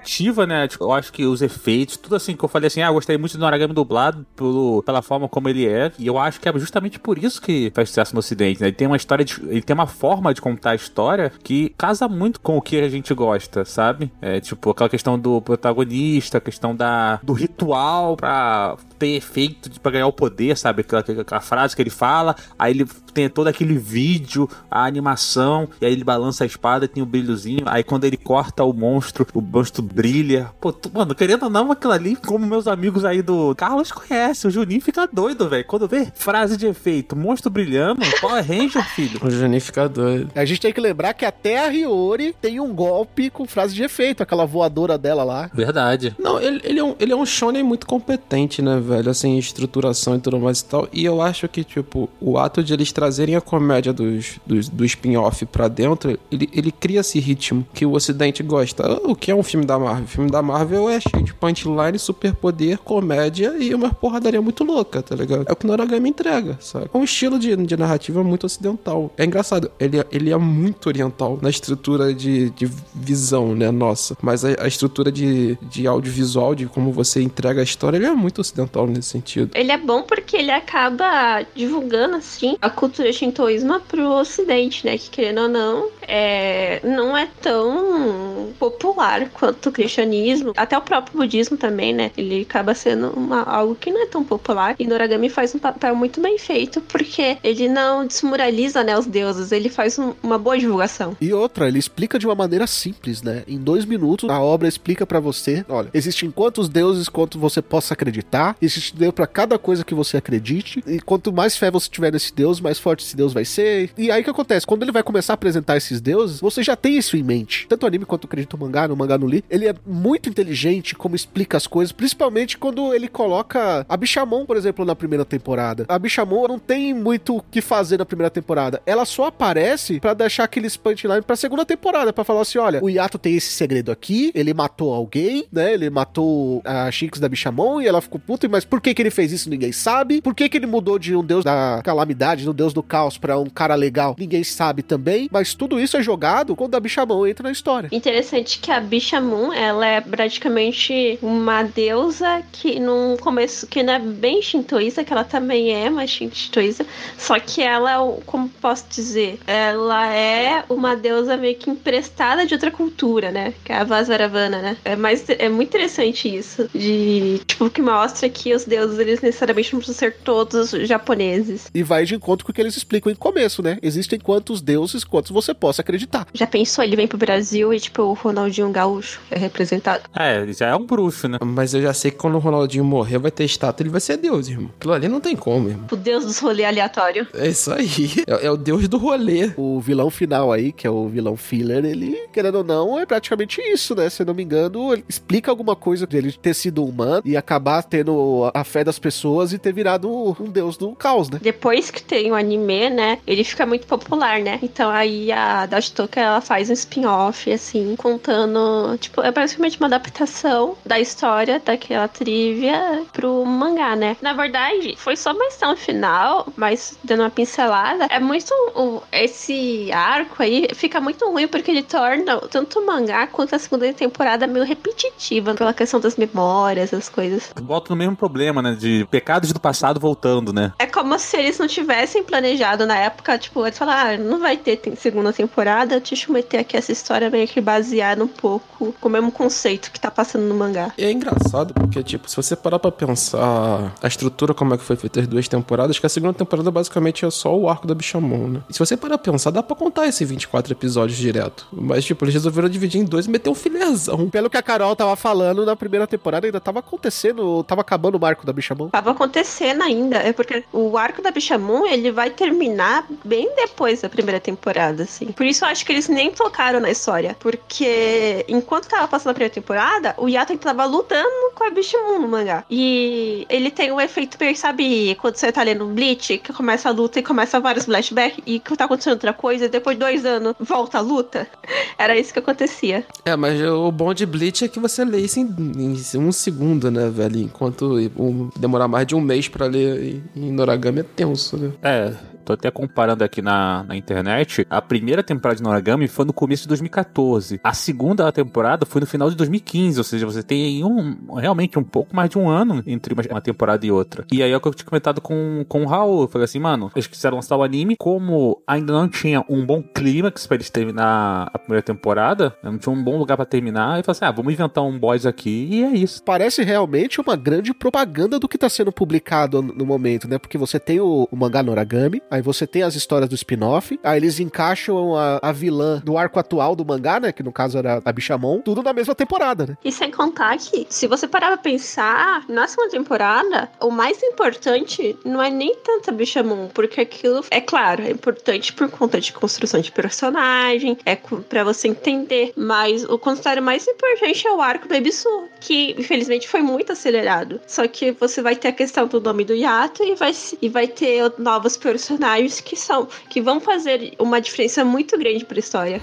[0.46, 0.68] né?
[0.68, 3.16] tipo, eu acho que os efeitos, tudo assim que eu falei assim, ah, eu gostei
[3.16, 5.92] muito do Noragami dublado pelo, pela forma como ele é.
[5.98, 8.68] E eu acho que é justamente por isso que faz sucesso no Ocidente, né?
[8.68, 12.09] Ele tem uma história, de, ele tem uma forma de contar a história que casa
[12.09, 14.11] muito com o que a gente gosta, sabe?
[14.20, 19.81] É tipo aquela questão do protagonista, a questão da, do ritual pra ter efeito de,
[19.81, 20.83] pra ganhar o poder, sabe?
[20.83, 25.87] Aquela, aquela frase que ele fala, aí ele tem todo aquele vídeo, a animação, e
[25.87, 29.40] aí ele balança a espada, tem o brilhozinho, aí quando ele corta o monstro, o
[29.40, 30.51] monstro brilha.
[30.61, 34.49] Pô, tu- mano, querendo ou não, aquilo ali, como meus amigos aí do Carlos conhecem,
[34.49, 35.64] o Juninho fica doido, velho.
[35.64, 39.21] Quando vê frase de efeito, monstro brilhando, Power Ranger, filho.
[39.23, 40.31] O Juninho fica doido.
[40.35, 43.83] A gente tem que lembrar que até a Hiyori tem um golpe com frase de
[43.83, 45.51] efeito, aquela voadora dela lá.
[45.53, 46.14] Verdade.
[46.18, 49.11] Não, ele, ele, é um, ele é um shonen muito competente, né, velho?
[49.11, 50.88] Assim, estruturação e tudo mais e tal.
[50.92, 54.85] E eu acho que, tipo, o ato de eles trazerem a comédia dos, dos, do
[54.85, 59.01] spin-off pra dentro, ele, ele cria esse ritmo que o ocidente gosta.
[59.05, 60.05] O que é um filme da Marvel?
[60.05, 65.03] O filme da Marvel é cheio de punchline, superpoder, comédia e uma porradaria muito louca,
[65.03, 65.45] tá ligado?
[65.49, 66.87] É o que Noragami entrega, sabe?
[66.93, 69.13] É um estilo de, de narrativa muito ocidental.
[69.17, 74.17] É engraçado, ele, é- ele é muito oriental na estrutura de, de visão, né, nossa.
[74.23, 78.13] Mas a, a estrutura de, de audiovisual, de como você entrega a história, ele é
[78.15, 79.51] muito ocidental nesse sentido.
[79.55, 84.97] Ele é bom porque ele acaba divulgando, assim, a cultura shintoísmo pro ocidente, né?
[84.99, 90.53] Que, querendo ou não, é, não é tão popular quanto o cristianismo.
[90.57, 92.11] Até o próprio budismo também, né?
[92.17, 94.75] Ele acaba sendo uma- algo que não é tão popular.
[94.79, 99.53] E Noragami faz um papel muito bem feito porque ele não desmoraliza, né, os deuses.
[99.53, 101.17] Ele faz um- uma boa divulgação.
[101.21, 103.43] E outra, ele explica de uma maneira simples, né?
[103.47, 107.95] Em dois minutos, a obra explica pra você: olha, existem quantos deuses quanto você possa
[107.95, 112.12] acreditar, existe Deus pra cada coisa que você acredite, e quanto mais fé você tiver
[112.12, 113.91] nesse Deus, mais forte esse Deus vai ser.
[113.97, 114.67] E aí o que acontece?
[114.67, 117.66] Quando ele vai começar a apresentar esses deuses, você já tem isso em mente.
[117.68, 120.94] Tanto o anime quanto acredito no mangá, no mangá no li, ele é muito inteligente
[120.94, 125.85] como explica as coisas, principalmente quando ele coloca a Bichamon, por exemplo, na primeira temporada.
[125.88, 128.81] A Bichamon não tem muito o que fazer na primeira temporada.
[128.87, 132.88] Ela só aparece pra deixar aqueles punchline pra segunda temporada, pra falar assim, olha, o
[132.88, 135.74] Yato tem esse segredo aqui, ele matou alguém, né?
[135.74, 139.11] Ele matou a Shinx da Bichamon e ela ficou puta, mas por que que ele
[139.11, 139.50] fez isso?
[139.50, 140.20] Ninguém sabe.
[140.22, 143.38] Por que que ele mudou de um deus da calamidade, um deus do caos pra
[143.38, 144.16] um cara legal?
[144.18, 147.88] Ninguém sabe também, mas tudo isso é jogado quando a Bichamon entra na história.
[147.92, 153.92] Interessante que a Bicha Moon, ela é praticamente uma deusa que no começo, que não
[153.92, 156.87] é bem shintoísta, que ela também é mais shintoísta,
[157.18, 162.55] só que ela, é como posso dizer, ela é uma deusa meio que emprestada de
[162.55, 163.55] outra cultura, né?
[163.64, 164.77] Que é a Vasaravana, né?
[164.85, 169.73] É, mais, é muito interessante isso, de, tipo, que mostra que os deuses, eles necessariamente
[169.73, 171.71] não precisam ser todos japoneses.
[171.75, 173.79] E vai de encontro com o que eles explicam em começo, né?
[173.83, 176.27] Existem quantos deuses quantos você possa acreditar.
[176.35, 180.05] Já pensou, ele vem pro Brasil e, tipo, o Ronaldinho Gaúcho é representado?
[180.15, 181.39] É, ele já é um bruxo, né?
[181.43, 184.19] Mas eu já sei que quando o Ronaldinho morrer, vai ter estátua, ele vai ser
[184.19, 184.71] Deus, irmão.
[184.79, 185.87] Aquilo ali não tem como, irmão.
[185.91, 187.27] O deus dos rolê aleatório.
[187.35, 188.23] É isso aí.
[188.27, 189.53] É, é o Deus do rolê.
[189.57, 193.61] O vilão final aí, que é o vilão filler, ele, querendo ou não, é praticamente
[193.61, 194.11] isso, né?
[194.11, 197.37] Se eu não me engano, ele explica alguma coisa de ele ter sido humano e
[197.37, 201.39] acabar tendo a fé das pessoas e ter virado um deus do caos, né?
[201.41, 203.19] Depois que tem o anime, né?
[203.27, 204.59] Ele fica muito popular, né?
[204.63, 209.87] Então aí a a Dashtoka, ela faz um spin-off, assim, contando, tipo, é basicamente uma
[209.87, 214.16] adaptação da história daquela trivia pro mangá, né?
[214.20, 219.90] Na verdade, foi só uma no final, mas dando uma pincelada, é muito, o- esse
[219.92, 224.46] arco aí fica muito ruim porque ele torna tanto o mangá quanto a segunda temporada
[224.46, 227.51] meio repetitiva pela questão das memórias, as coisas.
[227.62, 228.75] Volta no mesmo problema, né?
[228.79, 230.72] De pecados do passado voltando, né?
[230.79, 234.57] É como se eles não tivessem planejado na época, tipo, eles falaram, ah, não vai
[234.57, 235.52] ter segunda temporada,
[236.01, 239.91] deixa eu meter aqui essa história meio que baseada um pouco com o mesmo conceito
[239.91, 240.93] que tá passando no mangá.
[240.97, 244.85] E é engraçado porque, tipo, se você parar pra pensar a estrutura, como é que
[244.85, 247.95] foi feita as duas temporadas, que a segunda temporada basicamente é só o arco da
[247.95, 248.61] Bichamon, né?
[248.69, 251.67] E se você parar pra pensar, dá pra contar esses 24 episódios direto.
[251.73, 254.31] Mas, tipo, eles resolveram dividir em dois e meter um filerzão.
[254.31, 258.21] Pelo que a Carol tava falando, na primeira temporada ainda tava acontecendo, tava acabando o
[258.21, 258.88] marco da Bichamon.
[258.88, 264.09] Tava acontecendo ainda, é porque o arco da Bichamon, ele vai terminar bem depois da
[264.09, 265.33] primeira temporada, assim.
[265.43, 269.34] Por isso eu acho que eles nem tocaram na história, porque enquanto tava passando a
[269.34, 271.26] primeira temporada, o Yato tava lutando
[271.57, 272.62] com a Bichamon no mangá.
[272.70, 276.88] E ele tem um efeito meio, sabe, quando você tá lendo um Bleach, que começa
[276.88, 280.05] a luta e começa vários flashbacks e que tá acontecendo outra coisa, e depois de
[280.05, 281.49] dois anos volta a luta.
[281.99, 283.05] Era isso que acontecia.
[283.24, 286.88] É, mas o bom de Bleach é que você lê isso em, em um segundo,
[286.88, 287.40] né, velho?
[287.40, 291.72] Enquanto um- demorar mais de um mês pra ler em, em Noragami é tenso, né?
[291.82, 292.12] É,
[292.43, 294.66] tô até comparando aqui na, na internet.
[294.68, 297.61] A primeira temporada de Noragami foi no começo de 2014.
[297.62, 299.99] A segunda temporada foi no final de 2015.
[299.99, 303.40] Ou seja, você tem um, realmente um pouco mais de um ano entre uma, uma
[303.40, 304.24] temporada e outra.
[304.30, 306.22] E aí é o que eu tinha comentado com, com o Raul.
[306.22, 307.97] Eu falei assim, mano, eles quiseram lançar o anime.
[307.97, 312.95] Como ainda não tinha um bom clímax pra eles terminar a primeira temporada, não tinha
[312.95, 314.01] um bom lugar pra terminar.
[314.01, 315.68] E falei assim, ah, vamos inventar um boys aqui.
[315.70, 316.22] E é isso.
[316.24, 320.38] Parece realmente uma grande propaganda do que tá sendo publicado no momento, né?
[320.38, 324.18] Porque você tem o, o mangá Noragami, aí você tem as histórias do spin-off, aí
[324.18, 327.30] eles encaixam a, a vilã do arco atual do mangá, né?
[327.30, 329.76] Que no caso era a Bichamon, tudo na mesma temporada, né?
[329.85, 335.14] E sem contar que, se você parar pra pensar, na segunda temporada, o mais importante
[335.26, 339.33] não é nem tanto a Bichamon, porque aquilo, é claro, é importante por conta de
[339.33, 344.89] construção de personagem, é pra você entender, mas o considerado mais importante é o arco
[344.89, 347.61] do Ebisu, que infelizmente foi muito acelerado.
[347.67, 350.89] Só que você vai ter a questão do nome do Yato e vai, e vai
[350.89, 356.03] ter novos personagens que são, que vão fazer uma diferença muito grande pra história.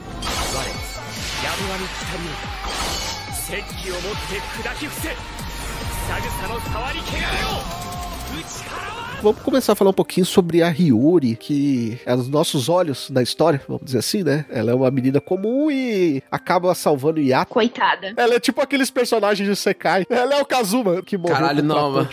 [8.69, 13.09] や Vamos começar a falar um pouquinho sobre a Hiyori, que é os nossos olhos
[13.09, 14.45] da história, vamos dizer assim, né?
[14.49, 18.13] Ela é uma menina comum e acaba salvando o Coitada.
[18.15, 20.05] Ela é tipo aqueles personagens de Sekai.
[20.09, 21.35] Ela é o Kazuma que morreu.
[21.35, 22.09] Caralho, não, mano.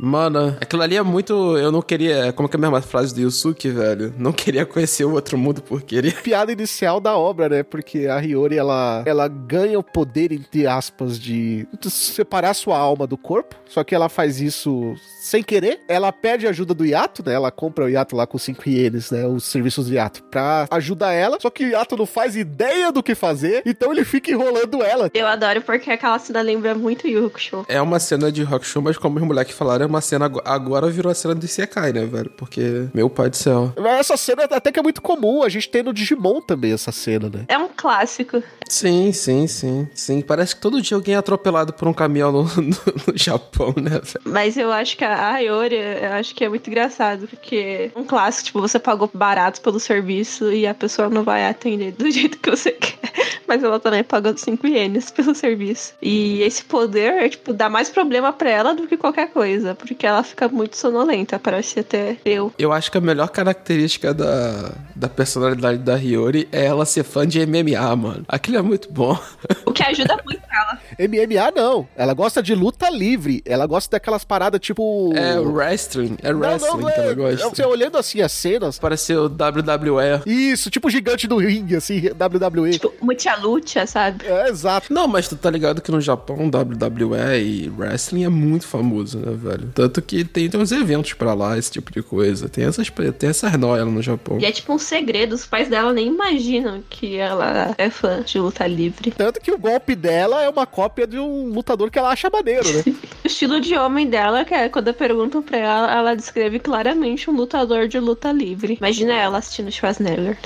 [0.00, 1.58] mano, aquilo ali é muito...
[1.58, 2.32] Eu não queria...
[2.32, 4.14] Como que é a mesma frase do Yusuke, velho?
[4.16, 6.14] Não queria conhecer o outro mundo por querer.
[6.22, 7.62] Piada inicial da obra, né?
[7.62, 13.18] Porque a Hiyori, ela, ela ganha o poder, entre aspas, de separar sua alma do
[13.18, 13.54] corpo.
[13.66, 15.80] Só que ela faz isso sem querer.
[15.88, 17.34] Ela perde pede ajuda do Yato, né?
[17.34, 19.26] Ela compra o Yato lá com 5 ienes, né?
[19.26, 21.36] Os serviços do Yato pra ajudar ela.
[21.40, 23.62] Só que o Yato não faz ideia do que fazer.
[23.66, 25.10] Então ele fica enrolando ela.
[25.12, 27.64] Eu adoro porque aquela cena lembra muito Yu Hakusho.
[27.68, 30.26] É uma cena de rock show, mas como os moleques falaram, é uma cena.
[30.26, 32.30] ago- Agora virou a cena do Isekai, né, velho?
[32.30, 33.72] Porque, meu pai do céu.
[33.76, 35.42] Mas essa cena até que é muito comum.
[35.42, 37.44] A gente tem no Digimon também essa cena, né?
[37.48, 38.42] É um clássico.
[38.68, 39.88] Sim, sim, sim.
[39.94, 42.62] Sim, parece que todo dia alguém é atropelado por um caminhão no, no-
[43.06, 44.20] no Japão, né, velho?
[44.24, 48.46] Mas eu acho que a Ayori, eu acho que é muito engraçado, porque um clássico,
[48.46, 52.50] tipo, você pagou barato pelo serviço e a pessoa não vai atender do jeito que
[52.50, 52.98] você quer.
[53.46, 55.94] Mas ela também pagou 5 ienes pelo serviço.
[56.02, 60.22] E esse poder, tipo, dá mais problema pra ela do que qualquer coisa, porque ela
[60.22, 62.52] fica muito sonolenta, parece até eu.
[62.58, 67.26] Eu acho que a melhor característica da, da personalidade da Hiyori é ela ser fã
[67.26, 68.24] de MMA, mano.
[68.28, 69.18] Aquilo é muito bom.
[69.64, 70.80] O que ajuda muito ela.
[70.98, 71.88] MMA não.
[71.96, 73.42] Ela gosta de luta livre.
[73.44, 75.12] Ela gosta daquelas paradas tipo.
[75.14, 76.16] É wrestling.
[76.22, 77.48] É Não, wrestling não, que ela é, gosta.
[77.48, 78.78] Você olhando assim as cenas.
[78.78, 80.22] Parece o WWE.
[80.26, 82.70] Isso, tipo gigante do ringue, assim, WWE.
[82.72, 84.26] Tipo, muita luta, sabe?
[84.26, 84.92] É, exato.
[84.92, 89.32] Não, mas tu tá ligado que no Japão WWE e wrestling é muito famoso, né,
[89.34, 89.70] velho?
[89.74, 92.48] Tanto que tem, tem uns eventos pra lá, esse tipo de coisa.
[92.48, 94.38] Tem essas, tem essas noias no Japão.
[94.40, 98.38] E é tipo um segredo, os pais dela nem imaginam que ela é fã de
[98.48, 99.10] luta livre.
[99.10, 102.68] Tanto que o golpe dela é uma cópia de um lutador que ela acha maneiro,
[102.72, 102.84] né?
[103.24, 107.34] O estilo de homem dela, que é quando perguntam pra ela, ela descreve claramente um
[107.34, 108.76] lutador de luta livre.
[108.80, 110.38] Imagina ela assistindo Schwarzenegger.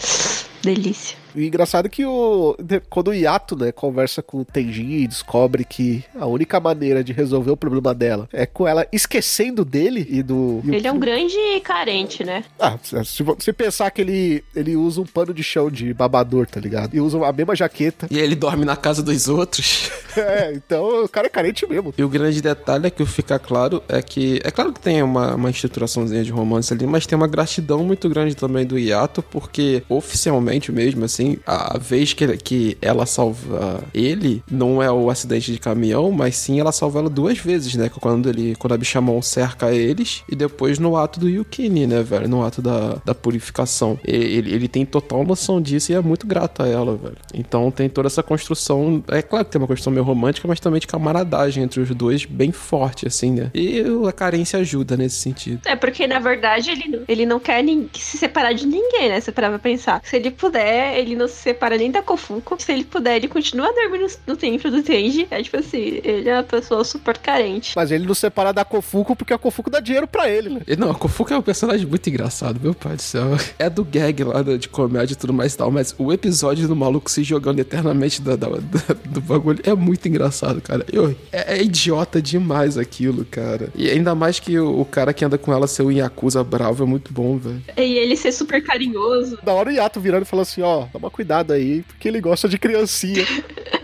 [0.62, 1.21] Delícia.
[1.34, 5.64] E engraçado que o, de- quando o Yato, né, conversa com o Tenjin e descobre
[5.64, 10.22] que a única maneira de resolver o problema dela é com ela esquecendo dele e
[10.22, 10.60] do.
[10.64, 12.44] e o- Ele é um grande carente, né?
[12.58, 16.60] Ah, se você pensar que ele, ele usa um pano de chão de babador, tá
[16.60, 16.94] ligado?
[16.94, 18.06] E usa a mesma jaqueta.
[18.10, 19.90] E ele dorme na casa dos outros.
[20.14, 21.94] É, então o cara é carente mesmo.
[21.96, 24.42] E o grande detalhe é que o fica claro é que.
[24.44, 28.10] É claro que tem uma, uma estruturaçãozinha de romance ali, mas tem uma gratidão muito
[28.10, 34.42] grande também do Yato, porque oficialmente mesmo, assim, a vez que, que ela salva ele,
[34.50, 37.90] não é o acidente de caminhão, mas sim ela salva ela duas vezes, né?
[38.00, 38.54] Quando ele.
[38.56, 42.28] Quando a Bichamon cerca eles, e depois no ato do Yukini, né, velho?
[42.28, 43.98] No ato da, da purificação.
[44.04, 47.16] Ele, ele tem total noção disso e é muito grato a ela, velho.
[47.34, 49.02] Então tem toda essa construção.
[49.08, 52.24] É claro que tem uma construção meio romântica, mas também de camaradagem entre os dois
[52.24, 53.50] bem forte, assim, né?
[53.54, 55.60] E a carência ajuda nesse sentido.
[55.66, 57.62] É porque, na verdade, ele, ele não quer
[57.94, 59.20] se separar de ninguém, né?
[59.32, 60.02] Parar pra pensar.
[60.04, 62.56] Se ele puder, ele não se separa nem da Kofuko.
[62.58, 65.26] Se ele puder, ele continua dormindo no, no templo do Tenji.
[65.30, 67.72] É tipo assim, ele é uma pessoa super carente.
[67.76, 70.60] Mas ele não separa da Kofuko porque a Kofuko dá dinheiro pra ele, né?
[70.78, 73.22] Não, a Kofuka é um personagem muito engraçado, meu pai do céu.
[73.58, 76.66] É do gag lá da- de comédia e tudo mais e tal, mas o episódio
[76.68, 80.84] do maluco se jogando eternamente da- da- da- do bagulho é muito engraçado, cara.
[80.92, 83.68] Eu, é, é idiota demais aquilo, cara.
[83.74, 86.82] E ainda mais que o, o cara que anda com ela ser o Yakuza bravo
[86.82, 87.62] é muito bom, velho.
[87.76, 89.38] E ele ser super carinhoso.
[89.42, 92.48] Da hora o Yato virando e falando assim, ó, toma cuidado aí, porque ele gosta
[92.48, 93.24] de criancinha.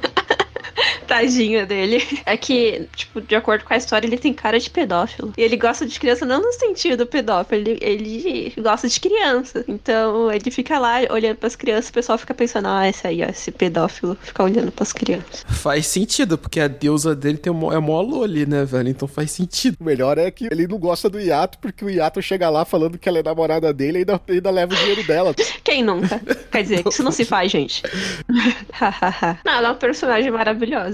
[1.08, 2.06] Tadinho dele.
[2.24, 5.32] É que, tipo, de acordo com a história, ele tem cara de pedófilo.
[5.36, 9.64] E ele gosta de criança não no sentido pedófilo, ele, ele gosta de criança.
[9.66, 13.22] Então ele fica lá olhando pras crianças e o pessoal fica pensando, ah, esse aí,
[13.22, 15.44] ó, esse pedófilo, fica olhando pras crianças.
[15.48, 18.88] Faz sentido, porque a deusa dele tem mó, é mó loli, né, velho?
[18.88, 19.76] Então faz sentido.
[19.80, 22.98] O melhor é que ele não gosta do Yato, porque o Yato chega lá falando
[22.98, 25.34] que ela é namorada dele e ainda, ainda leva o dinheiro dela.
[25.64, 26.20] Quem nunca?
[26.50, 27.82] Quer dizer, isso não se faz, gente.
[29.44, 30.30] Não, ela é uma personagem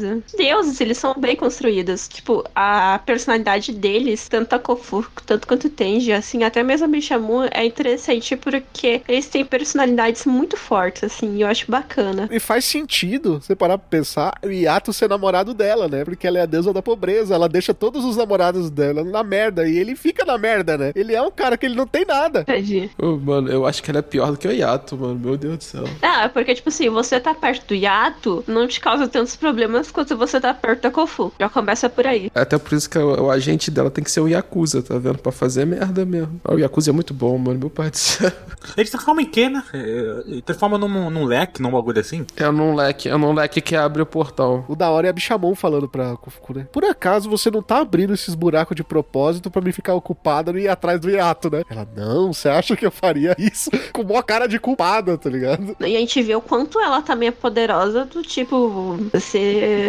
[0.05, 0.23] maravilhosa.
[0.37, 2.09] Deuses, eles são bem construídos.
[2.09, 6.89] Tipo, a personalidade deles, tanto a Kofuku, tanto quanto o Tenji, assim, até mesmo a
[6.89, 12.29] Bishamu, é interessante porque eles têm personalidades muito fortes, assim, e eu acho bacana.
[12.31, 16.05] E faz sentido, você parar pra pensar, o Yato ser namorado dela, né?
[16.05, 19.67] Porque ela é a deusa da pobreza, ela deixa todos os namorados dela na merda,
[19.69, 20.93] e ele fica na merda, né?
[20.95, 22.45] Ele é um cara que ele não tem nada.
[22.45, 22.91] Tadinho.
[22.99, 25.15] Ô, mano, eu acho que ela é pior do que o Yato, mano.
[25.15, 25.85] Meu Deus do céu.
[26.03, 29.91] Ah, é porque, tipo assim, você tá perto do Yato não te causa tantos problemas
[29.95, 31.33] quanto você tá perto da Kofu.
[31.39, 32.31] Já começa por aí.
[32.35, 34.99] É até por isso que o, o agente dela tem que ser o Yakuza, tá
[34.99, 35.19] vendo?
[35.19, 36.41] Pra fazer merda mesmo.
[36.45, 37.59] Ah, O Yakuza é muito bom, mano.
[37.59, 38.31] Meu pai do céu.
[38.77, 39.63] Ele transforma em quê, né?
[39.73, 42.27] É, Ele transforma num, num leque, num bagulho assim.
[42.37, 44.65] É num leque, é num leque que abre o portal.
[44.69, 46.67] O da hora é a Bichamon falando pra Kofuku, né?
[46.73, 50.65] Por acaso você não tá abrindo esses buracos de propósito pra me ficar ocupada e
[50.65, 51.63] ir atrás do Yato, né?
[51.71, 53.71] Ela, não, você acha que eu faria isso?
[53.93, 55.77] Com mó cara de culpada, tá ligado?
[55.81, 59.84] E a gente vê o quanto ela também é poderosa, do tipo, você.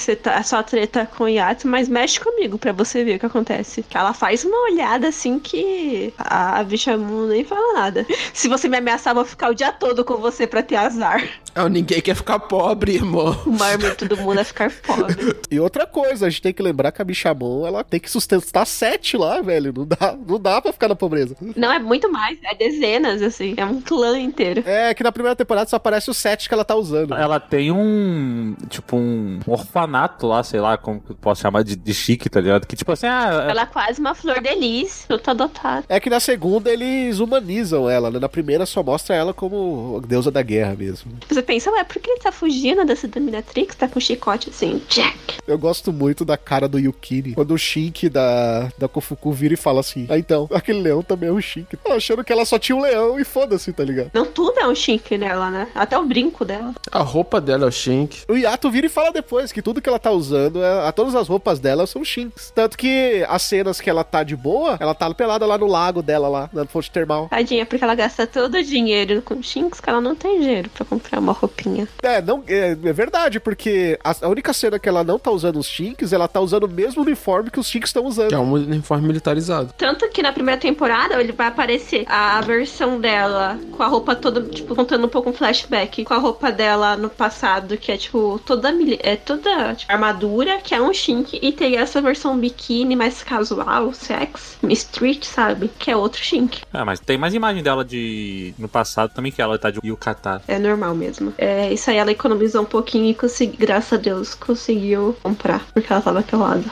[0.00, 3.26] Você tá só treta com o Yato, mas mexe comigo pra você ver o que
[3.26, 3.82] acontece.
[3.82, 8.06] Que ela faz uma olhada assim que a bicha Moon nem fala nada.
[8.32, 11.22] Se você me ameaçar, eu vou ficar o dia todo com você pra ter azar.
[11.54, 13.36] Ah, ninguém quer ficar pobre, irmão.
[13.44, 15.36] O maior medo do mundo é ficar pobre.
[15.50, 18.66] E outra coisa, a gente tem que lembrar que a Bichamon, ela tem que sustentar
[18.66, 19.74] sete lá, velho.
[19.76, 21.36] Não dá, não dá pra ficar na pobreza.
[21.56, 23.54] Não, é muito mais, é dezenas, assim.
[23.56, 24.62] É um clã inteiro.
[24.64, 27.14] É que na primeira temporada só aparece os sete que ela tá usando.
[27.14, 28.54] Ela tem um.
[28.68, 32.40] Tipo, um orfanato lá, sei lá, como que eu posso chamar de, de chique, tá
[32.40, 32.66] ligado?
[32.66, 33.46] Que tipo assim, ah.
[33.48, 35.06] Ela é quase uma flor de lis.
[35.08, 35.84] Eu tô adotada.
[35.88, 38.18] É que na segunda eles humanizam ela, né?
[38.18, 41.12] Na primeira só mostra ela como a deusa da guerra mesmo.
[41.28, 43.74] Você pensa, ué, por que ele tá fugindo dessa dominatrix?
[43.74, 45.38] Tá com um chicote assim, Jack.
[45.46, 47.34] Eu gosto muito da cara do Yukini.
[47.34, 51.28] Quando o Shink da, da Kofuku vira e fala assim: Ah, então, aquele leão também
[51.28, 51.78] é um Shink.
[51.84, 54.10] Ela achando que ela só tinha um leão e foda-se, tá ligado?
[54.12, 55.68] Não tudo é um chique nela, né?
[55.74, 56.74] Até o brinco dela.
[56.90, 58.24] A roupa dela é o Shink.
[58.28, 59.19] O Yato vira e fala depois
[59.52, 62.52] que tudo que ela tá usando, é, a, todas as roupas dela são Shinks.
[62.54, 66.02] Tanto que as cenas que ela tá de boa, ela tá pelada lá no lago
[66.02, 67.28] dela, lá, na fonte termal.
[67.28, 70.84] Tadinha, porque ela gasta todo o dinheiro com chinks que ela não tem dinheiro pra
[70.84, 71.88] comprar uma roupinha.
[72.02, 75.58] É, não, é, é verdade, porque a, a única cena que ela não tá usando
[75.58, 78.28] os Shinks, ela tá usando o mesmo uniforme que os Shinks estão usando.
[78.28, 79.72] Que é um uniforme militarizado.
[79.76, 84.42] Tanto que na primeira temporada ele vai aparecer a versão dela com a roupa toda,
[84.42, 88.40] tipo, contando um pouco um flashback, com a roupa dela no passado, que é tipo
[88.44, 92.94] toda mili- é toda tipo, armadura, que é um shink, e tem essa versão biquíni
[92.94, 95.68] mais casual, sex, street, sabe?
[95.78, 96.62] Que é outro shink.
[96.72, 98.54] Ah, mas tem mais imagem dela de.
[98.58, 100.42] No passado também que ela tá de yukata.
[100.46, 101.34] É normal mesmo.
[101.36, 105.92] É, isso aí ela economizou um pouquinho e consegui, graças a Deus, conseguiu comprar, porque
[105.92, 106.70] ela tava pelada.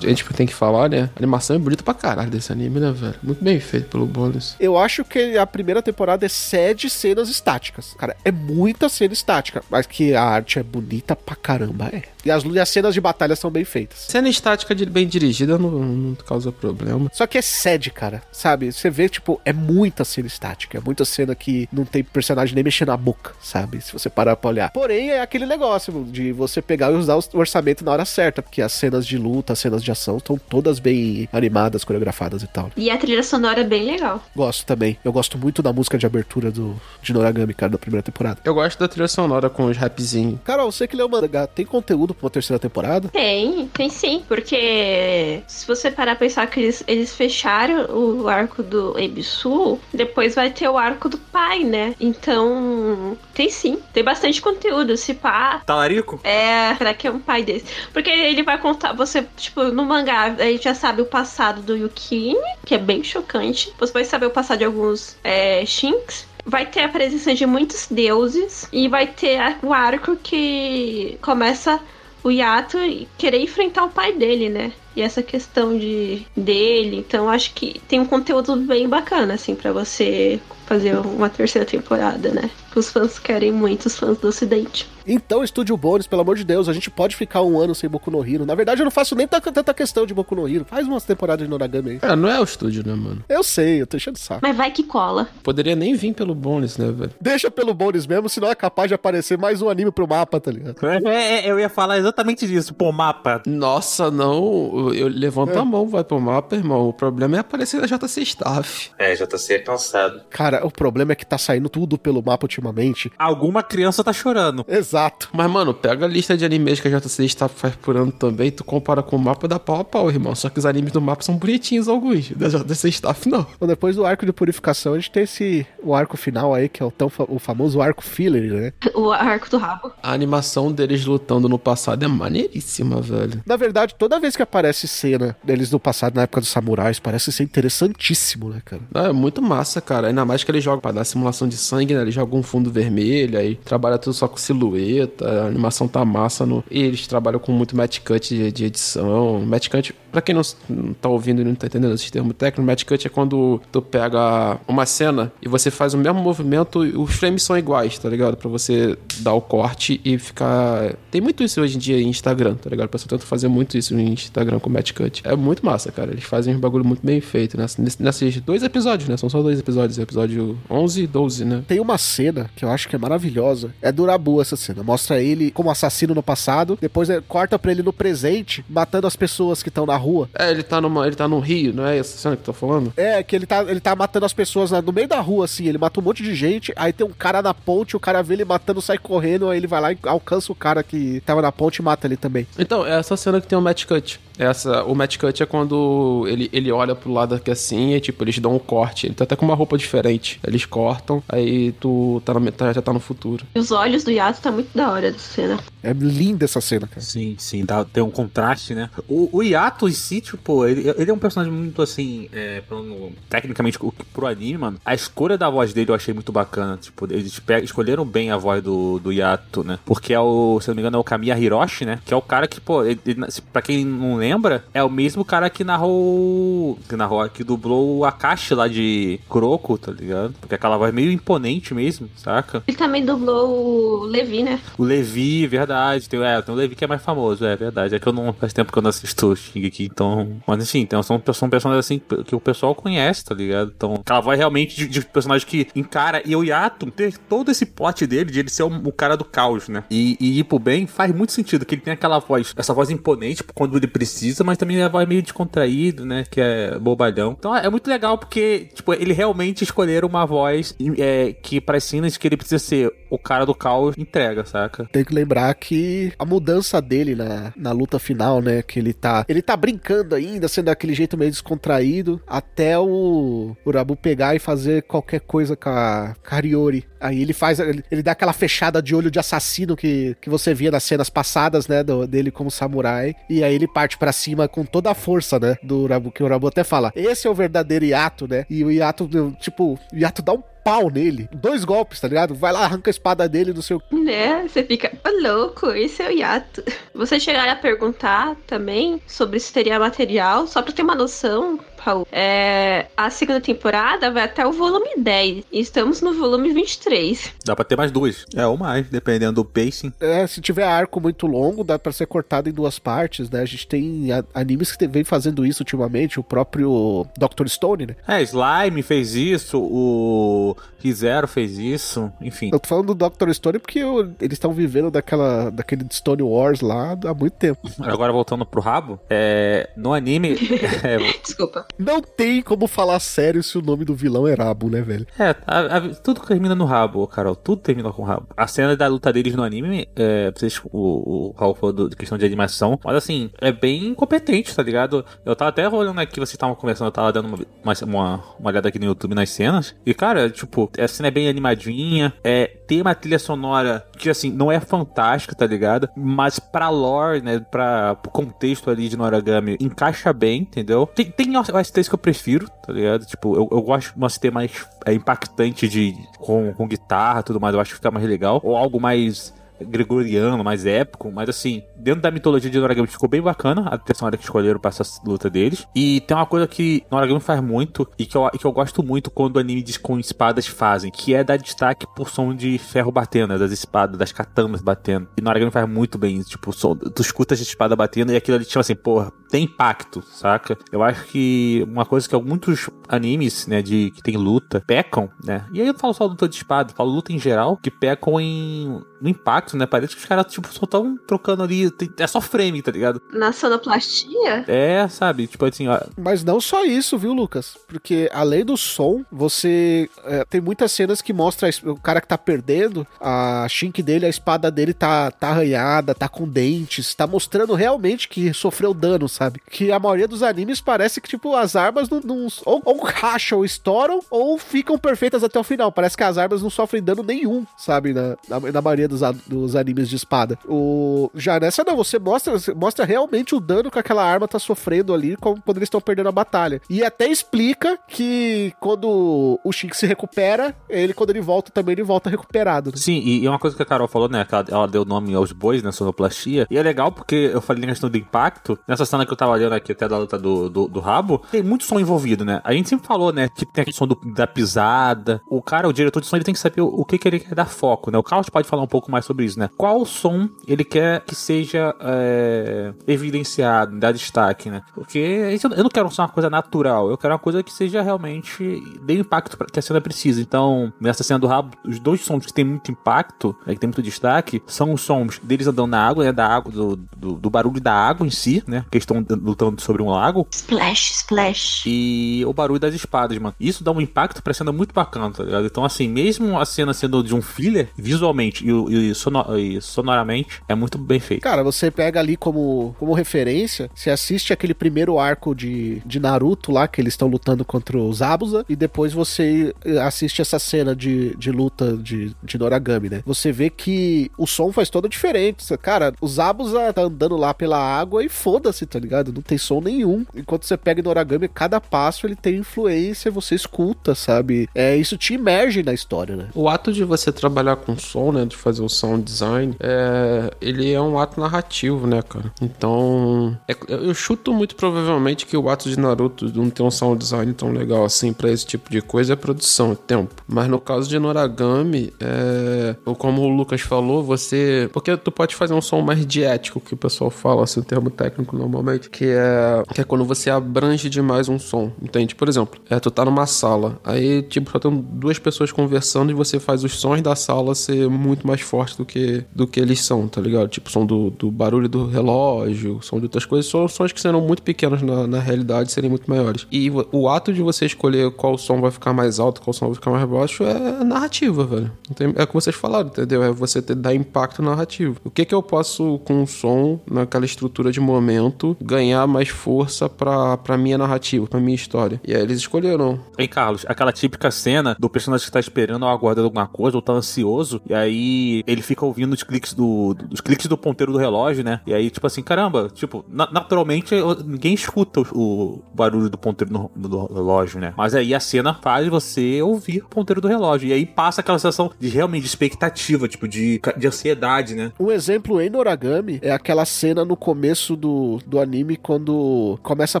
[0.04, 1.10] A gente tem que falar, né?
[1.14, 3.14] A animação é bonita pra caralho desse anime, né, velho?
[3.22, 4.56] Muito bem feito pelo Bones.
[4.58, 7.94] Eu acho que a primeira temporada excede cenas estáticas.
[7.98, 12.02] Cara, é muita cena estática, mas que a arte é bonita pra caramba, é.
[12.24, 13.98] E as, e as cenas de batalha são bem feitas.
[14.08, 17.10] Cena estática de, bem dirigida não, não causa problema.
[17.12, 18.72] Só que excede, cara, sabe?
[18.72, 20.78] Você vê, tipo, é muita cena estática.
[20.78, 23.80] É muita cena que não tem personagem nem mexendo a boca, sabe?
[23.80, 24.70] Se você parar pra olhar.
[24.70, 28.62] Porém, é aquele negócio de você pegar e usar o orçamento na hora certa, porque
[28.62, 32.70] as cenas de luta, as cenas de ação estão todas bem animadas, coreografadas e tal.
[32.76, 34.22] E a trilha sonora é bem legal.
[34.36, 34.98] Gosto também.
[35.04, 38.40] Eu gosto muito da música de abertura do, de Noragami, cara, da primeira temporada.
[38.44, 40.38] Eu gosto da trilha sonora com os rapzinhos.
[40.44, 43.08] Carol, você que leu o mangá, tem conteúdo pra uma terceira temporada?
[43.08, 44.22] Tem, tem sim.
[44.28, 50.34] Porque se você parar pra pensar que eles, eles fecharam o arco do Ebisu, depois
[50.34, 51.94] vai ter o arco do pai, né?
[52.00, 53.78] Então, tem sim.
[53.92, 54.96] Tem bastante conteúdo.
[54.96, 56.20] Se pá, Talarico?
[56.24, 57.66] É, será que é um pai desse?
[57.92, 61.76] Porque ele vai contar, você, tipo, no mangá, a gente já sabe o passado do
[61.76, 63.72] Yukine, que é bem chocante.
[63.78, 66.26] Você vai saber o passado de alguns é, Shinks.
[66.46, 68.68] Vai ter a presença de muitos deuses.
[68.72, 71.80] E vai ter o arco que começa
[72.22, 72.78] o Yato
[73.18, 74.72] querer enfrentar o pai dele, né?
[74.96, 76.96] E essa questão de dele.
[76.96, 82.30] Então, acho que tem um conteúdo bem bacana, assim, pra você fazer uma terceira temporada,
[82.30, 82.50] né?
[82.74, 84.88] Os fãs querem muito, os fãs do Ocidente.
[85.06, 88.10] Então, Estúdio Bones, pelo amor de Deus, a gente pode ficar um ano sem Boku
[88.10, 88.46] no Hero.
[88.46, 90.64] Na verdade, eu não faço nem tanta, questão de Boku no Hero.
[90.64, 91.98] Faz umas temporadas de Noragami aí.
[92.02, 93.22] É, não é o estúdio, né, mano?
[93.28, 94.40] Eu sei, eu tô enchendo o saco.
[94.42, 95.28] Mas vai que cola.
[95.42, 97.12] Poderia nem vir pelo Bones, né, velho?
[97.20, 100.50] Deixa pelo Bones mesmo, senão é capaz de aparecer mais um anime pro mapa, tá
[100.50, 100.76] ligado?
[100.86, 102.72] É, é, eu ia falar exatamente disso.
[102.72, 103.42] Pô, mapa.
[103.46, 104.92] Nossa, não.
[104.94, 106.88] Eu, levanto a mão, vai pro mapa, irmão.
[106.88, 108.90] O problema é aparecer na JC Staff.
[108.98, 110.22] É, JC é cansado.
[110.30, 113.10] Cara, o problema é que tá saindo tudo pelo mapa ultimamente.
[113.18, 114.64] Alguma criança tá chorando.
[114.68, 115.28] Exato.
[115.32, 118.50] Mas, mano, pega a lista de animes que a JC Staff faz por ano também,
[118.50, 120.34] tu compara com o mapa da pau a pau, irmão.
[120.34, 122.30] Só que os animes do mapa são bonitinhos alguns.
[122.30, 123.46] Da JC Staff, não.
[123.56, 126.82] Então, depois do arco de purificação, a gente tem esse o arco final aí, que
[126.82, 128.72] é o, tão fa- o famoso arco filler, né?
[128.94, 129.92] O arco do rabo.
[130.02, 133.42] A animação deles lutando no passado é maneiríssima, velho.
[133.46, 137.32] Na verdade, toda vez que aparece cena deles no passado, na época dos samurais, parece
[137.32, 138.82] ser interessantíssimo, né, cara?
[138.94, 140.08] É muito massa, cara.
[140.08, 142.02] Ainda mais que eles jogam pra dar simulação de sangue, né?
[142.02, 146.44] Eles jogam um fundo vermelho, aí trabalha tudo só com silhueta, a animação tá massa.
[146.46, 146.62] No...
[146.70, 149.40] E eles trabalham com muito match cut de, de edição.
[149.46, 152.66] Match cut, pra quem não, não tá ouvindo e não tá entendendo esse termo técnico,
[152.66, 156.96] match cut é quando tu pega uma cena e você faz o mesmo movimento e
[156.96, 158.36] os frames são iguais, tá ligado?
[158.36, 160.94] Pra você dar o corte e ficar.
[161.10, 162.86] Tem muito isso hoje em dia em Instagram, tá ligado?
[162.86, 165.22] O pessoal tenta fazer muito isso no Instagram com match cut.
[165.24, 166.10] É muito massa, cara.
[166.12, 169.16] Eles fazem um bagulho muito bem feito nesse- nesses dois episódios, né?
[169.16, 170.33] São só dois episódios, episódio
[170.70, 171.64] 11 e 12, né?
[171.66, 173.74] Tem uma cena que eu acho que é maravilhosa.
[173.80, 174.82] É do Rabu essa cena.
[174.82, 179.16] Mostra ele como assassino no passado, depois é, corta pra ele no presente, matando as
[179.16, 180.28] pessoas que estão na rua.
[180.38, 182.52] É, ele tá, numa, ele tá num rio, não é essa cena que eu tô
[182.52, 182.92] falando?
[182.96, 185.66] É, que ele tá, ele tá matando as pessoas no meio da rua, assim.
[185.66, 188.34] Ele mata um monte de gente, aí tem um cara na ponte, o cara vê
[188.34, 191.52] ele matando, sai correndo, aí ele vai lá e alcança o cara que tava na
[191.52, 192.46] ponte e mata ele também.
[192.58, 194.20] Então, é essa cena que tem o match cut.
[194.38, 198.24] Essa, o match cut é quando ele, ele olha pro lado aqui assim e, tipo,
[198.24, 199.06] eles dão um corte.
[199.06, 200.23] Ele tá até com uma roupa diferente.
[200.46, 203.44] Eles cortam, aí tu tá na, tá- já tá no futuro.
[203.54, 205.58] E os olhos do Yato tá muito da hora dessa cena.
[205.82, 207.00] É linda essa cena, cara.
[207.00, 208.88] Sim, sim, dá, tem um contraste, né?
[209.08, 213.12] O, o Yato em si, tipo, ele, ele é um personagem muito assim, é, falando
[213.28, 214.78] tecnicamente o- pro anime, mano.
[214.84, 216.76] A escolha da voz dele eu achei muito bacana.
[216.78, 219.78] Tipo, eles escolheram bem a voz do, do Yato, né?
[219.84, 222.00] Porque é o, se eu não me engano, é o Kamiya Hiroshi, né?
[222.04, 223.20] Que é o cara que, pô, ele, ele-
[223.52, 226.78] pra quem não lembra, é o mesmo cara que narrou.
[226.88, 230.13] Que narrou, que dublou o Akashi lá de Kuroko, tá ligado?
[230.40, 232.62] Porque aquela voz meio imponente mesmo, saca?
[232.66, 234.60] Ele também dublou o Levi, né?
[234.78, 236.08] O Levi, verdade.
[236.08, 237.94] Tem, é, tem o Levi que é mais famoso, é verdade.
[237.94, 240.36] É que eu não faz tempo que eu não assisto Shingeki, então.
[240.46, 243.72] Mas enfim, então são, são personagens assim que o pessoal conhece, tá ligado?
[243.76, 246.22] Então, aquela voz realmente de, de personagem que encara.
[246.24, 249.24] E o Yato ter todo esse plot dele, de ele ser o, o cara do
[249.24, 249.84] caos, né?
[249.90, 252.90] E, e ir pro bem faz muito sentido, que ele tem aquela voz, essa voz
[252.90, 256.24] imponente quando ele precisa, mas também é a voz meio descontraído, né?
[256.30, 257.36] Que é bobalhão.
[257.38, 262.16] Então é muito legal porque, tipo, ele realmente escolheram uma voz é, que para cenas
[262.16, 264.86] que ele precisa ser o cara do caos entrega, saca?
[264.92, 268.62] Tem que lembrar que a mudança dele na, na luta final, né?
[268.62, 269.24] Que ele tá.
[269.28, 274.38] Ele tá brincando ainda, sendo daquele jeito meio descontraído, até o, o Rabu pegar e
[274.38, 276.84] fazer qualquer coisa com a Kariori.
[277.00, 277.60] Aí ele faz.
[277.60, 281.08] Ele, ele dá aquela fechada de olho de assassino que, que você via nas cenas
[281.10, 281.82] passadas, né?
[281.84, 283.14] do- dele como samurai.
[283.30, 285.56] E aí ele parte pra cima com toda a força, né?
[285.62, 286.92] Do Rabu, que o Rabu até fala.
[286.96, 288.44] Esse é o verdadeiro Yato, né?
[288.50, 289.08] E o Yato,
[289.40, 291.28] tipo, Yato dá um pau nele.
[291.32, 292.34] Dois golpes, tá ligado?
[292.34, 293.80] Vai lá, arranca a espada dele do seu.
[293.92, 294.46] Né?
[294.48, 296.64] Você fica, ô louco, esse é o Yato.
[296.94, 302.06] Você chegaram a perguntar também sobre se teria material, só pra ter uma noção, Raul.
[302.10, 305.44] É, a segunda temporada vai até o volume 10.
[305.52, 307.32] E estamos no volume 23.
[307.44, 308.24] Dá pra ter mais duas.
[308.34, 309.92] É, ou mais, dependendo do pacing.
[310.00, 313.40] É, se tiver arco muito longo, dá pra ser cortado em duas partes, né?
[313.42, 317.46] A gente tem animes que vem fazendo isso ultimamente, o próprio Dr.
[317.48, 317.96] Stone, né?
[318.08, 322.50] É, Slime fez isso, o Rizero fez isso, enfim.
[322.52, 323.30] Eu tô falando do Dr.
[323.32, 327.60] Stone porque eu- eles estão vivendo daquela, daquele Stone Wars lá há muito tempo.
[327.80, 330.34] Agora voltando pro rabo, é, no anime.
[330.82, 331.66] é, Desculpa.
[331.78, 335.06] Não tem como falar sério se o nome do vilão é Rabo, né, velho?
[335.18, 337.34] É, a- a- tudo termina no rabo, Carol.
[337.34, 338.26] Tudo termina com rabo.
[338.36, 342.16] A cena da luta deles no anime, é, vocês, o, o Raul falou de questão
[342.18, 345.04] de animação, mas assim, é bem competente, tá ligado?
[345.24, 347.26] Eu tava até olhando aqui, vocês estavam conversando, eu tava dando
[347.62, 351.10] uma, uma, uma olhada aqui no YouTube nas cenas, e cara, tipo, a cena é
[351.10, 355.88] bem animadinha, é, tem uma trilha sonora que, assim, não é fantástica, tá ligado?
[355.96, 360.86] Mas pra lore, né, pra pro contexto ali de Noragami, encaixa bem, entendeu?
[360.94, 363.04] Tem, tem OSTs que eu prefiro, tá ligado?
[363.06, 367.24] Tipo, eu, eu gosto de uma OST mais é, impactante de, com, com guitarra e
[367.24, 368.40] tudo mais, eu acho que fica mais legal.
[368.42, 373.22] Ou algo mais gregoriano, mais épico, mas assim, dentro da mitologia de Noragami ficou bem
[373.22, 375.66] bacana a sonora que escolheram pra essa luta deles.
[375.74, 379.10] E tem uma coisa que Noragami faz muito e que eu, que eu gosto muito
[379.10, 383.38] quando animes com espadas fazem, que é dar destaque por som de ferro batendo, né,
[383.38, 385.08] das espadas, das katanas batendo.
[385.16, 388.44] E Noragami faz muito bem tipo, som, tu escuta essa espada batendo e aquilo ali,
[388.44, 390.56] tipo assim, porra, tem impacto, saca?
[390.70, 395.44] Eu acho que uma coisa que muitos animes, né, de que tem luta, pecam, né?
[395.52, 397.68] E aí eu não falo só luta de espada, eu falo luta em geral, que
[397.68, 399.66] pecam em no impacto, né?
[399.66, 401.70] Parece que os caras, tipo, só tão trocando ali.
[401.70, 403.02] tem- é só frame, tá ligado?
[403.12, 405.26] Na sonoplastia, É, sabe?
[405.26, 405.78] Tipo assim, ó.
[405.98, 407.58] Mas não só isso, viu, Lucas?
[407.68, 412.16] Porque além do som, você é, tem muitas cenas que mostra o cara que tá
[412.16, 417.52] perdendo, a chink dele, a espada dele tá, tá arranhada, tá com dentes, tá mostrando
[417.54, 419.23] realmente que sofreu dano, sabe?
[419.50, 423.44] Que a maioria dos animes parece que, tipo, as armas não, não- ou, ou racham,
[423.44, 425.70] estouram, ou ficam perfeitas até o final.
[425.72, 427.92] Parece que as armas não sofrem dano nenhum, sabe?
[427.92, 430.38] Na, na, na maioria dos, dos animes de espada.
[430.46, 434.92] O, já nessa não, você mostra, mostra realmente o dano que aquela arma tá sofrendo
[434.94, 436.60] ali como- quando eles estão perdendo a batalha.
[436.68, 441.82] E até explica que quando o Shink se recupera, ele, quando ele volta também, ele
[441.82, 442.70] volta recuperado.
[442.70, 442.76] né?
[442.76, 444.24] Sim, e, e uma coisa que a Carol falou, né?
[444.24, 445.72] Que ela, ela deu nome aos bois, né?
[445.72, 446.46] Sonoplastia.
[446.50, 448.58] E é legal porque eu falei na questão do impacto.
[448.66, 451.42] Nessa cena que eu tava olhando aqui até da luta do, do, do rabo, tem
[451.42, 452.40] muito som envolvido, né?
[452.44, 453.28] A gente sempre falou, né?
[453.28, 455.20] Que tem aquele som do- da pisada.
[455.28, 457.20] O cara, o diretor de som, ele tem que saber o, o que, que ele
[457.20, 457.98] quer dar foco, né?
[457.98, 459.48] O Carlos pode falar um pouco mais sobre isso, né?
[459.56, 464.62] Qual som ele quer que seja é, evidenciado, dar destaque, né?
[464.74, 468.62] Porque eu não quero só uma coisa natural, eu quero uma coisa que seja realmente
[468.82, 470.20] dê impacto que a cena precisa.
[470.20, 473.68] Então, nessa cena do rabo, os dois sons que tem muito impacto, né, que tem
[473.68, 476.12] muito destaque, são os sons deles andando na água, né?
[476.12, 478.64] Da água, do, do, do barulho da água em si, né?
[478.70, 480.26] Que estão lutando sobre um lago.
[480.32, 481.62] splash, splash.
[481.66, 483.34] E o barulho das espadas, mano.
[483.38, 485.46] Isso dá um impacto pra cena muito bacana, tá ligado?
[485.46, 490.40] Então, assim, mesmo a cena sendo de um filler, visualmente e, e, sono- e sonoramente,
[490.48, 491.22] é muito bem feito.
[491.22, 496.52] Cara, você pega ali como, como referência, você assiste aquele primeiro arco de, de Naruto
[496.52, 501.14] lá, que eles estão lutando contra os Abusa, e depois você assiste essa cena de,
[501.16, 503.02] de luta de, de Noragami, né?
[503.06, 505.56] Você vê que o som faz toda a diferença.
[505.58, 509.12] Cara, os Abusa tá andando lá pela água e foda-se, tá ligado?
[509.12, 510.04] Não tem som nenhum.
[510.14, 514.48] Enquanto você pega em Noragami, cada passo ele tem influência, você escuta, sabe?
[514.54, 516.28] É, isso te imerge na história, né?
[516.34, 520.72] O ato de você trabalhar com som, né, de fazer o sound design, é, ele
[520.72, 522.32] é um ato narrativo, né, cara?
[522.40, 526.98] Então, é- eu chuto muito provavelmente que o ato de Naruto não ter um sound
[526.98, 530.22] design tão legal assim pra esse tipo de coisa é produção, é tempo.
[530.26, 535.34] Mas no caso de Noragami, é, ou como o Lucas falou, você, porque tu pode
[535.34, 539.06] fazer um som mais diético, que o pessoal fala, assim, o termo técnico normalmente, que
[539.06, 542.14] é, que é quando você abrange demais um som, entende?
[542.14, 546.14] Por exemplo, é, tu tá numa sala, aí, tipo, só tem duas pessoas conversando e
[546.14, 549.80] você faz os sons da sala ser muito mais fortes do que, do que eles
[549.80, 550.48] são, tá ligado?
[550.48, 554.20] Tipo, som do, do barulho do relógio, som de outras coisas, são sons que serão
[554.20, 556.46] muito pequenos na, na realidade, serem muito maiores.
[556.50, 559.74] E o, ato de você escolher qual som vai ficar mais alto, qual som vai
[559.74, 561.70] ficar mais baixo, é narrativa, velho.
[562.16, 563.22] É o que vocês falaram, entendeu?
[563.22, 564.96] É você ter, dar impacto narrativo.
[565.04, 569.88] O que que eu posso, com o som, naquela estrutura de momento, ganhar mais força
[569.88, 572.00] pra, pra minha narrativa, pra minha história.
[572.06, 572.98] E aí eles escolheram.
[573.18, 576.82] Hein, Carlos, aquela típica cena do personagem que tá esperando ou aguardando alguma coisa, ou
[576.82, 580.98] tá ansioso, e aí ele fica ouvindo os cliques do, os cliques do ponteiro do
[580.98, 581.60] relógio, né?
[581.66, 583.94] E aí, tipo assim, caramba, tipo, na- naturalmente
[584.24, 587.74] ninguém escuta o, o barulho do ponteiro no- do, relógio, né?
[587.76, 590.68] Mas aí a cena faz você ouvir o ponteiro do relógio.
[590.68, 594.72] E aí passa aquela sensação de realmente de expectativa, tipo, de, de ansiedade, né?
[594.78, 599.98] Um exemplo em Noragami é aquela cena no começo do, do anime anime quando começa
[599.98, 600.00] a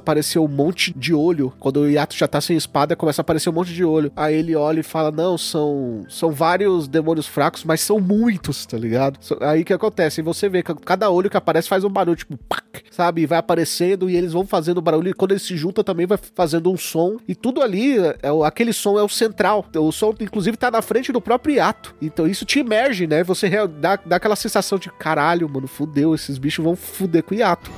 [0.00, 1.52] aparecer um monte de olho.
[1.58, 4.12] Quando o Yato já tá sem espada, começa a aparecer um monte de olho.
[4.14, 8.78] Aí ele olha e fala: Não, são, são vários demônios fracos, mas são muitos, tá
[8.78, 9.18] ligado?
[9.40, 10.22] Aí que acontece?
[10.22, 13.22] Você vê que cada olho que aparece faz um barulho, tipo, pac, sabe?
[13.22, 15.08] E vai aparecendo e eles vão fazendo barulho.
[15.08, 17.16] E quando eles se juntam também vai fazendo um som.
[17.26, 19.66] E tudo ali, é, aquele som é o central.
[19.76, 21.94] O som, inclusive, tá na frente do próprio Yato.
[22.00, 23.24] Então isso te emerge, né?
[23.24, 23.50] Você
[23.80, 27.70] dá, dá aquela sensação de caralho, mano, fudeu, esses bichos vão fuder com o Yato.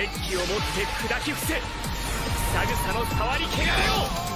[0.00, 4.29] 石器を持って砕き伏せ草草の触り汚れを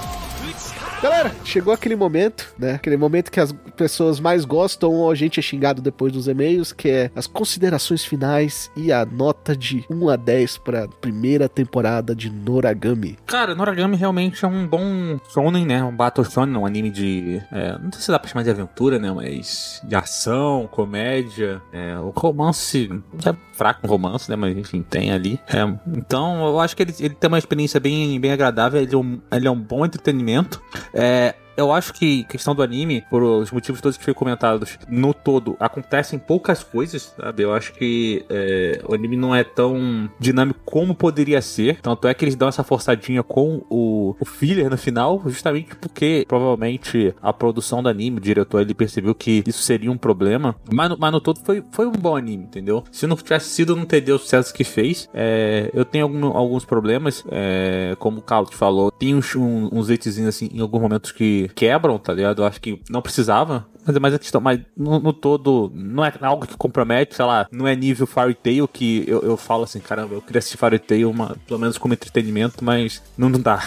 [1.05, 2.73] Galera, chegou aquele momento, né?
[2.73, 6.73] Aquele momento que as pessoas mais gostam ou a gente é xingado depois dos e-mails,
[6.73, 12.15] que é as considerações finais e a nota de 1 a 10 pra primeira temporada
[12.15, 13.19] de Noragami.
[13.27, 15.83] Cara, Noragami realmente é um bom shonen, né?
[15.83, 17.39] Um battle shonen, um anime de...
[17.51, 19.11] é, não sei se dá pra chamar de aventura, né?
[19.11, 21.61] Mas de ação, comédia.
[21.71, 22.89] É, o romance...
[23.23, 24.35] É fraco um romance, né?
[24.35, 25.39] Mas enfim, tem ali.
[25.47, 25.61] É,
[25.95, 28.81] então, eu acho que ele, ele tem uma experiência bem, bem agradável.
[28.81, 30.61] Ele é, um, ele é um bom entretenimento.
[30.95, 35.55] 诶、Eu acho que questão do anime, por os motivos todos que foram comentados, no todo,
[35.59, 37.43] acontecem poucas coisas, sabe?
[37.43, 41.79] Eu acho que é, o anime não é tão dinâmico como poderia ser.
[41.81, 46.25] Tanto é que eles dão essa forçadinha com o, o filler no final, justamente porque
[46.27, 50.55] provavelmente a produção do anime, o diretor, ele percebeu que isso seria um problema.
[50.71, 52.83] Mas mas no todo foi, foi um bom anime, entendeu?
[52.91, 55.09] Se não tivesse sido, não teria o sucesso que fez.
[55.13, 59.89] É, eu tenho algum- alguns problemas, é, como o Carlos falou, tem uns, um, uns
[59.89, 62.41] hatezinhos assim em alguns momentos que quebram, tá ligado?
[62.41, 63.67] Eu acho que não precisava.
[63.85, 67.47] Mas, mas a questão, mas no, no todo, não é algo que compromete, sei lá,
[67.51, 70.79] não é nível Fairy Tail que eu, eu falo assim, caramba, eu queria assistir Fairy
[70.79, 71.13] Tail,
[71.45, 73.63] pelo menos como entretenimento, mas não, não dá.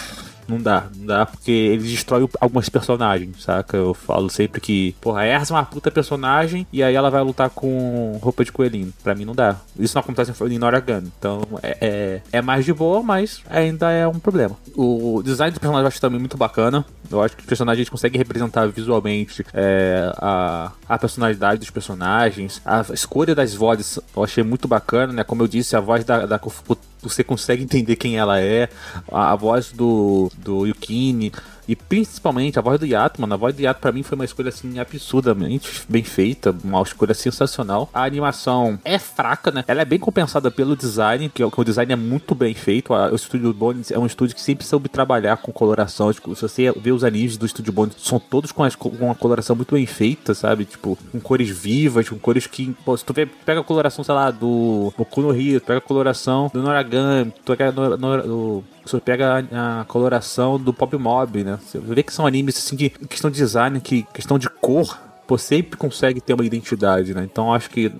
[0.49, 3.77] Não dá, não dá, porque ele destrói algumas personagens, saca?
[3.77, 7.21] Eu falo sempre que, porra, a Erza é uma puta personagem e aí ela vai
[7.21, 8.91] lutar com roupa de coelhinho.
[9.03, 9.57] Pra mim não dá.
[9.77, 11.11] Isso não acontece em Noragami.
[11.19, 14.55] Então é, é, é mais de boa, mas ainda é um problema.
[14.75, 16.85] O design do personagem eu acho também muito bacana.
[17.11, 22.81] Eu acho que os personagens conseguem representar visualmente é, a, a personalidade dos personagens, a
[22.93, 25.23] escolha das vozes eu achei muito bacana, né?
[25.23, 28.69] Como eu disse, a voz da, da Kofuku, você consegue entender quem ela é,
[29.11, 31.31] a, a voz do, do Yukini.
[31.69, 33.33] E principalmente a voz do Yato, mano.
[33.35, 37.13] A voz do Yato pra mim foi uma escolha assim absurdamente bem feita, uma escolha
[37.13, 37.89] sensacional.
[37.93, 39.63] A animação é fraca, né?
[39.67, 42.93] Ela é bem compensada pelo design, que, é- que o design é muito bem feito.
[42.93, 46.11] A- o estúdio Bones é um estúdio que sempre soube trabalhar com coloração.
[46.11, 49.13] Tipo, se você vê os animes do estúdio Bones, são todos com, as- com uma
[49.13, 50.65] coloração muito bem feita, sabe?
[50.65, 52.75] Tipo, com cores vivas, com cores que.
[52.83, 55.81] Pô, se tu vê, pega a coloração, sei lá, do Boku no Hero, pega a
[55.81, 60.95] coloração do Noragami, tu pega no, no, do- você pega a, a coloração do Pop
[60.97, 61.59] Mob, né?
[61.63, 64.97] Você vê que são animes assim em questão de design, que questão de cor,
[65.29, 67.23] pô, sempre consegue ter uma identidade, né?
[67.23, 67.91] Então acho que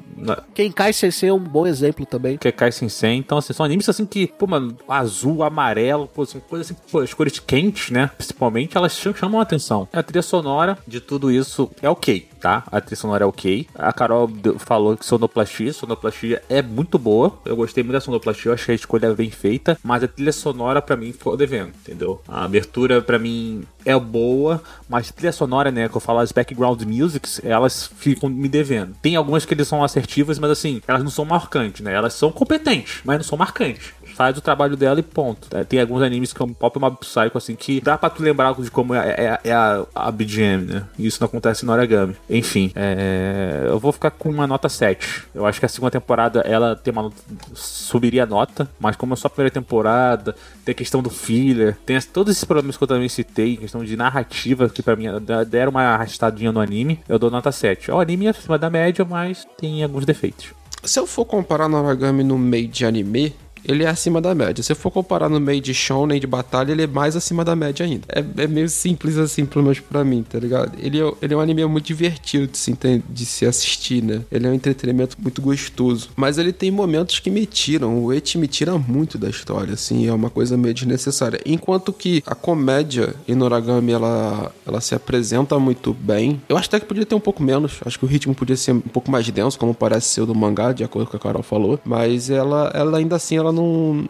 [0.55, 2.37] Quem cai sem ser é um bom exemplo também.
[2.39, 3.13] que é Kai Sensei.
[3.13, 6.99] Então, assim, são animes assim que, pô, mano, azul, amarelo, pô, são coisas assim, pô,
[7.01, 8.09] as cores quentes, né?
[8.17, 9.87] Principalmente, elas cham- chamam a atenção.
[9.93, 12.63] A trilha sonora de tudo isso é ok, tá?
[12.71, 13.67] A trilha sonora é ok.
[13.75, 14.27] A Carol
[14.57, 17.37] falou que sonoplastia, sonoplastia é muito boa.
[17.45, 20.81] Eu gostei muito da sonoplastia, eu achei a escolha bem feita, mas a trilha sonora
[20.81, 22.21] pra mim ficou devendo, entendeu?
[22.27, 26.31] A abertura pra mim é boa, mas a trilha sonora, né, que eu falo as
[26.31, 26.81] background
[27.19, 28.95] musics, elas ficam me devendo.
[29.01, 31.93] Tem algumas que eles são assertivas, mas assim, elas não são marcantes, né?
[31.93, 33.93] Elas são competentes, mas não são marcantes.
[34.19, 35.47] Faz o trabalho dela e ponto.
[35.55, 38.53] É, Tem alguns animes que é Pop Mob Psycho, assim, que dá pra tu lembrar
[38.53, 40.83] de como é, é- é a, a BGM, né?
[40.97, 42.17] E isso não acontece no Origami.
[42.29, 45.23] Enfim, é, eu vou ficar com uma nota 7.
[45.33, 47.09] Eu acho que a segunda temporada, ela tem uma
[47.53, 51.77] subiria a nota, mas como é só a primeira temporada, tem a questão do filler,
[51.85, 55.05] tem as- todos esses problemas que eu também citei, questão de narrativa, que pra mim
[55.21, 57.89] da- deram uma arrastadinha no anime, eu dou nota 7.
[57.89, 60.47] O anime é acima da média, mas tem alguns defeitos.
[60.83, 63.35] Se eu for comparar Noragami no meio de anime,
[63.69, 64.63] ele é acima da média.
[64.63, 67.55] Se eu for comparar no meio de shonen, de batalha, ele é mais acima da
[67.55, 68.03] média ainda.
[68.09, 70.71] É, é meio simples assim, pelo menos pra mim, tá ligado?
[70.79, 72.75] Ele é, ele é um anime muito divertido de se,
[73.07, 74.21] de se assistir, né?
[74.31, 76.09] Ele é um entretenimento muito gostoso.
[76.15, 78.03] Mas ele tem momentos que me tiram.
[78.03, 80.07] O Eti me tira muito da história, assim.
[80.07, 81.39] É uma coisa meio desnecessária.
[81.45, 86.41] Enquanto que a comédia em Noragami, ela, ela se apresenta muito bem.
[86.49, 87.79] Eu acho até que podia ter um pouco menos.
[87.85, 90.33] Acho que o ritmo podia ser um pouco mais denso, como parece ser o do
[90.33, 91.79] mangá, de acordo com o que a Carol falou.
[91.85, 93.58] Mas ela, ela ainda assim, ela não,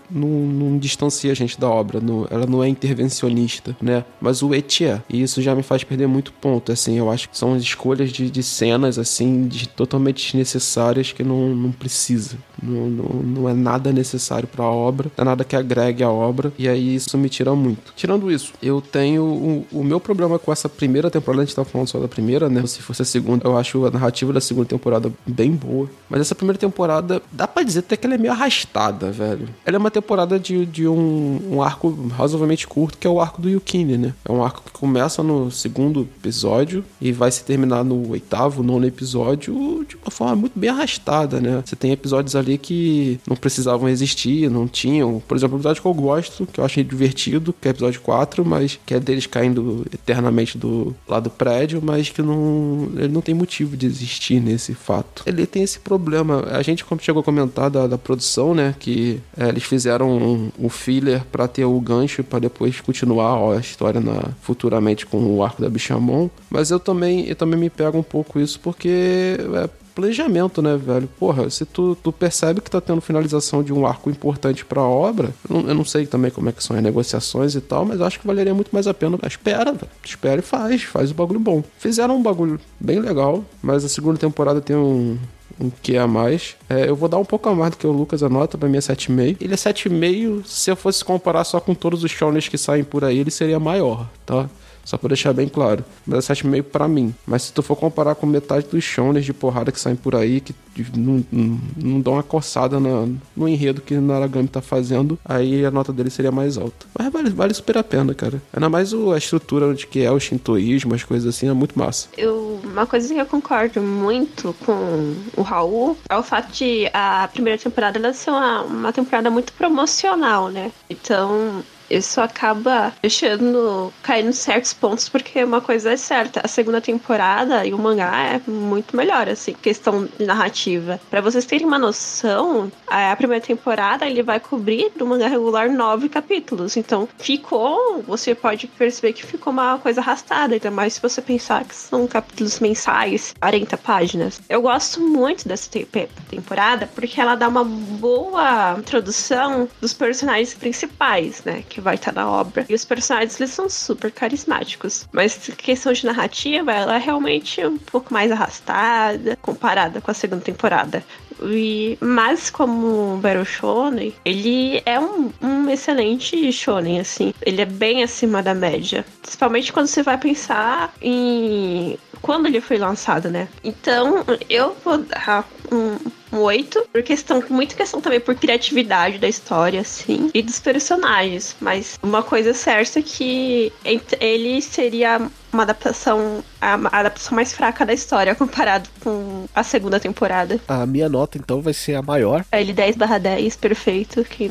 [0.09, 1.99] não, não distancia a gente da obra.
[1.99, 4.03] não- ela não é intervencionista, né?
[4.21, 5.01] Mas o Eti é.
[5.09, 6.97] E isso já me faz perder muito ponto, assim.
[6.97, 11.71] Eu acho que são escolhas de, de cenas, assim, de, totalmente desnecessárias que não, não
[11.71, 12.37] precisa.
[12.61, 16.51] Não, não, não é nada necessário pra obra, não é nada que agregue a obra,
[16.57, 17.93] e aí isso me tira muito.
[17.95, 21.63] Tirando isso, eu tenho o, o meu problema com essa primeira temporada, a gente tá
[21.63, 22.65] falando só da primeira, né?
[22.67, 25.89] Se fosse a segunda, eu acho a narrativa da segunda temporada bem boa.
[26.09, 29.28] Mas essa primeira temporada, dá pra dizer até que ela é meio arrastada, velho.
[29.65, 33.41] Ela é uma temporada de, de um, um arco razoavelmente curto, que é o arco
[33.41, 34.13] do Yukine, né?
[34.25, 38.85] É um arco que começa no segundo episódio e vai se terminar no oitavo, nono
[38.85, 41.61] episódio de uma forma muito bem arrastada, né?
[41.65, 45.21] Você tem episódios ali que não precisavam existir, não tinham.
[45.27, 48.01] Por exemplo, o episódio que eu gosto, que eu achei divertido, que é o episódio
[48.01, 52.89] 4, mas que é deles caindo eternamente do lá do prédio, mas que não.
[52.95, 55.23] Ele não tem motivo de existir nesse fato.
[55.25, 56.45] Ele tem esse problema.
[56.51, 58.75] A gente, como chegou a comentar da, da produção, né?
[58.79, 63.53] Que é, eles fizeram um, um filler pra ter o gancho pra depois continuar ó,
[63.53, 66.29] a história na, futuramente com o arco da Bichamon.
[66.49, 69.37] Mas eu também, eu também me pego um pouco isso porque.
[69.53, 71.07] É, planejamento, né, velho?
[71.19, 75.33] Porra, se tu, tu percebe que tá tendo finalização de um arco importante pra obra,
[75.47, 77.99] eu não, eu não sei também como é que são as negociações e tal, mas
[77.99, 79.17] eu acho que valeria muito mais a pena.
[79.27, 79.91] Espera, velho.
[80.03, 80.83] Espera e faz.
[80.83, 81.63] Faz o bagulho bom.
[81.77, 85.17] Fizeram um bagulho bem legal, mas a segunda temporada tem um,
[85.59, 86.55] um que a mais.
[86.69, 88.77] É, eu vou dar um pouco a mais do que o Lucas anota, pra mim
[88.77, 89.37] é 7,5.
[89.41, 93.03] Ele é 7,5, se eu fosse comparar só com todos os shonens que saem por
[93.03, 94.49] aí, ele seria maior, tá?
[94.89, 95.85] Só pra deixar bem claro.
[96.07, 97.13] Mas é 7,5 pra mim.
[97.27, 100.41] Mas se tu for comparar com metade dos shoners de porrada que saem por aí,
[100.41, 100.55] que
[100.97, 105.93] não, não, não dão uma coçada no enredo que Naragami tá fazendo, aí a nota
[105.93, 106.87] dele seria mais alta.
[106.97, 108.41] Mas vale, vale super a pena, cara.
[108.51, 111.77] Ainda mais o- a estrutura de que é o shintoísmo, as coisas assim, é muito
[111.77, 112.07] massa.
[112.17, 117.29] Eu, uma coisa que eu concordo muito com o Raul é o fato de a
[117.31, 120.71] primeira temporada ela ser uma, uma temporada muito promocional, né?
[120.89, 121.61] Então.
[121.89, 127.65] Isso acaba deixando cair em certos pontos, porque uma coisa é certa, a segunda temporada
[127.65, 130.99] e o mangá é muito melhor, assim, questão de narrativa.
[131.09, 136.09] Pra vocês terem uma noção, a primeira temporada ele vai cobrir do mangá regular nove
[136.09, 136.77] capítulos.
[136.77, 141.63] Então ficou, você pode perceber que ficou uma coisa arrastada, ainda mais se você pensar
[141.65, 144.41] que são capítulos mensais, 40 páginas.
[144.49, 145.87] Eu gosto muito dessa te-
[146.29, 151.63] temporada porque ela dá uma boa introdução dos personagens principais, né?
[151.67, 152.65] Que vai estar na obra.
[152.69, 155.07] E os personagens eles são super carismáticos.
[155.11, 160.41] Mas questão de narrativa, ela é realmente um pouco mais arrastada comparada com a segunda
[160.41, 161.03] temporada.
[161.43, 167.33] E, mas como Battle Shonen, ele é um, um excelente shonen, assim.
[167.45, 169.05] Ele é bem acima da média.
[169.21, 173.47] Principalmente quando você vai pensar em quando ele foi lançado, né?
[173.63, 175.97] Então, eu vou dar um,
[176.35, 181.55] um 8, por questão, muita questão também por criatividade da história, assim, e dos personagens.
[181.59, 183.71] Mas uma coisa certa é que
[184.19, 189.99] ele seria uma adaptação, a, a adaptação mais fraca da história comparado com a segunda
[189.99, 190.59] temporada.
[190.67, 192.45] A minha nota, então, vai ser a maior.
[192.51, 194.23] Ele 10 barra 10, perfeito.
[194.23, 194.49] Quem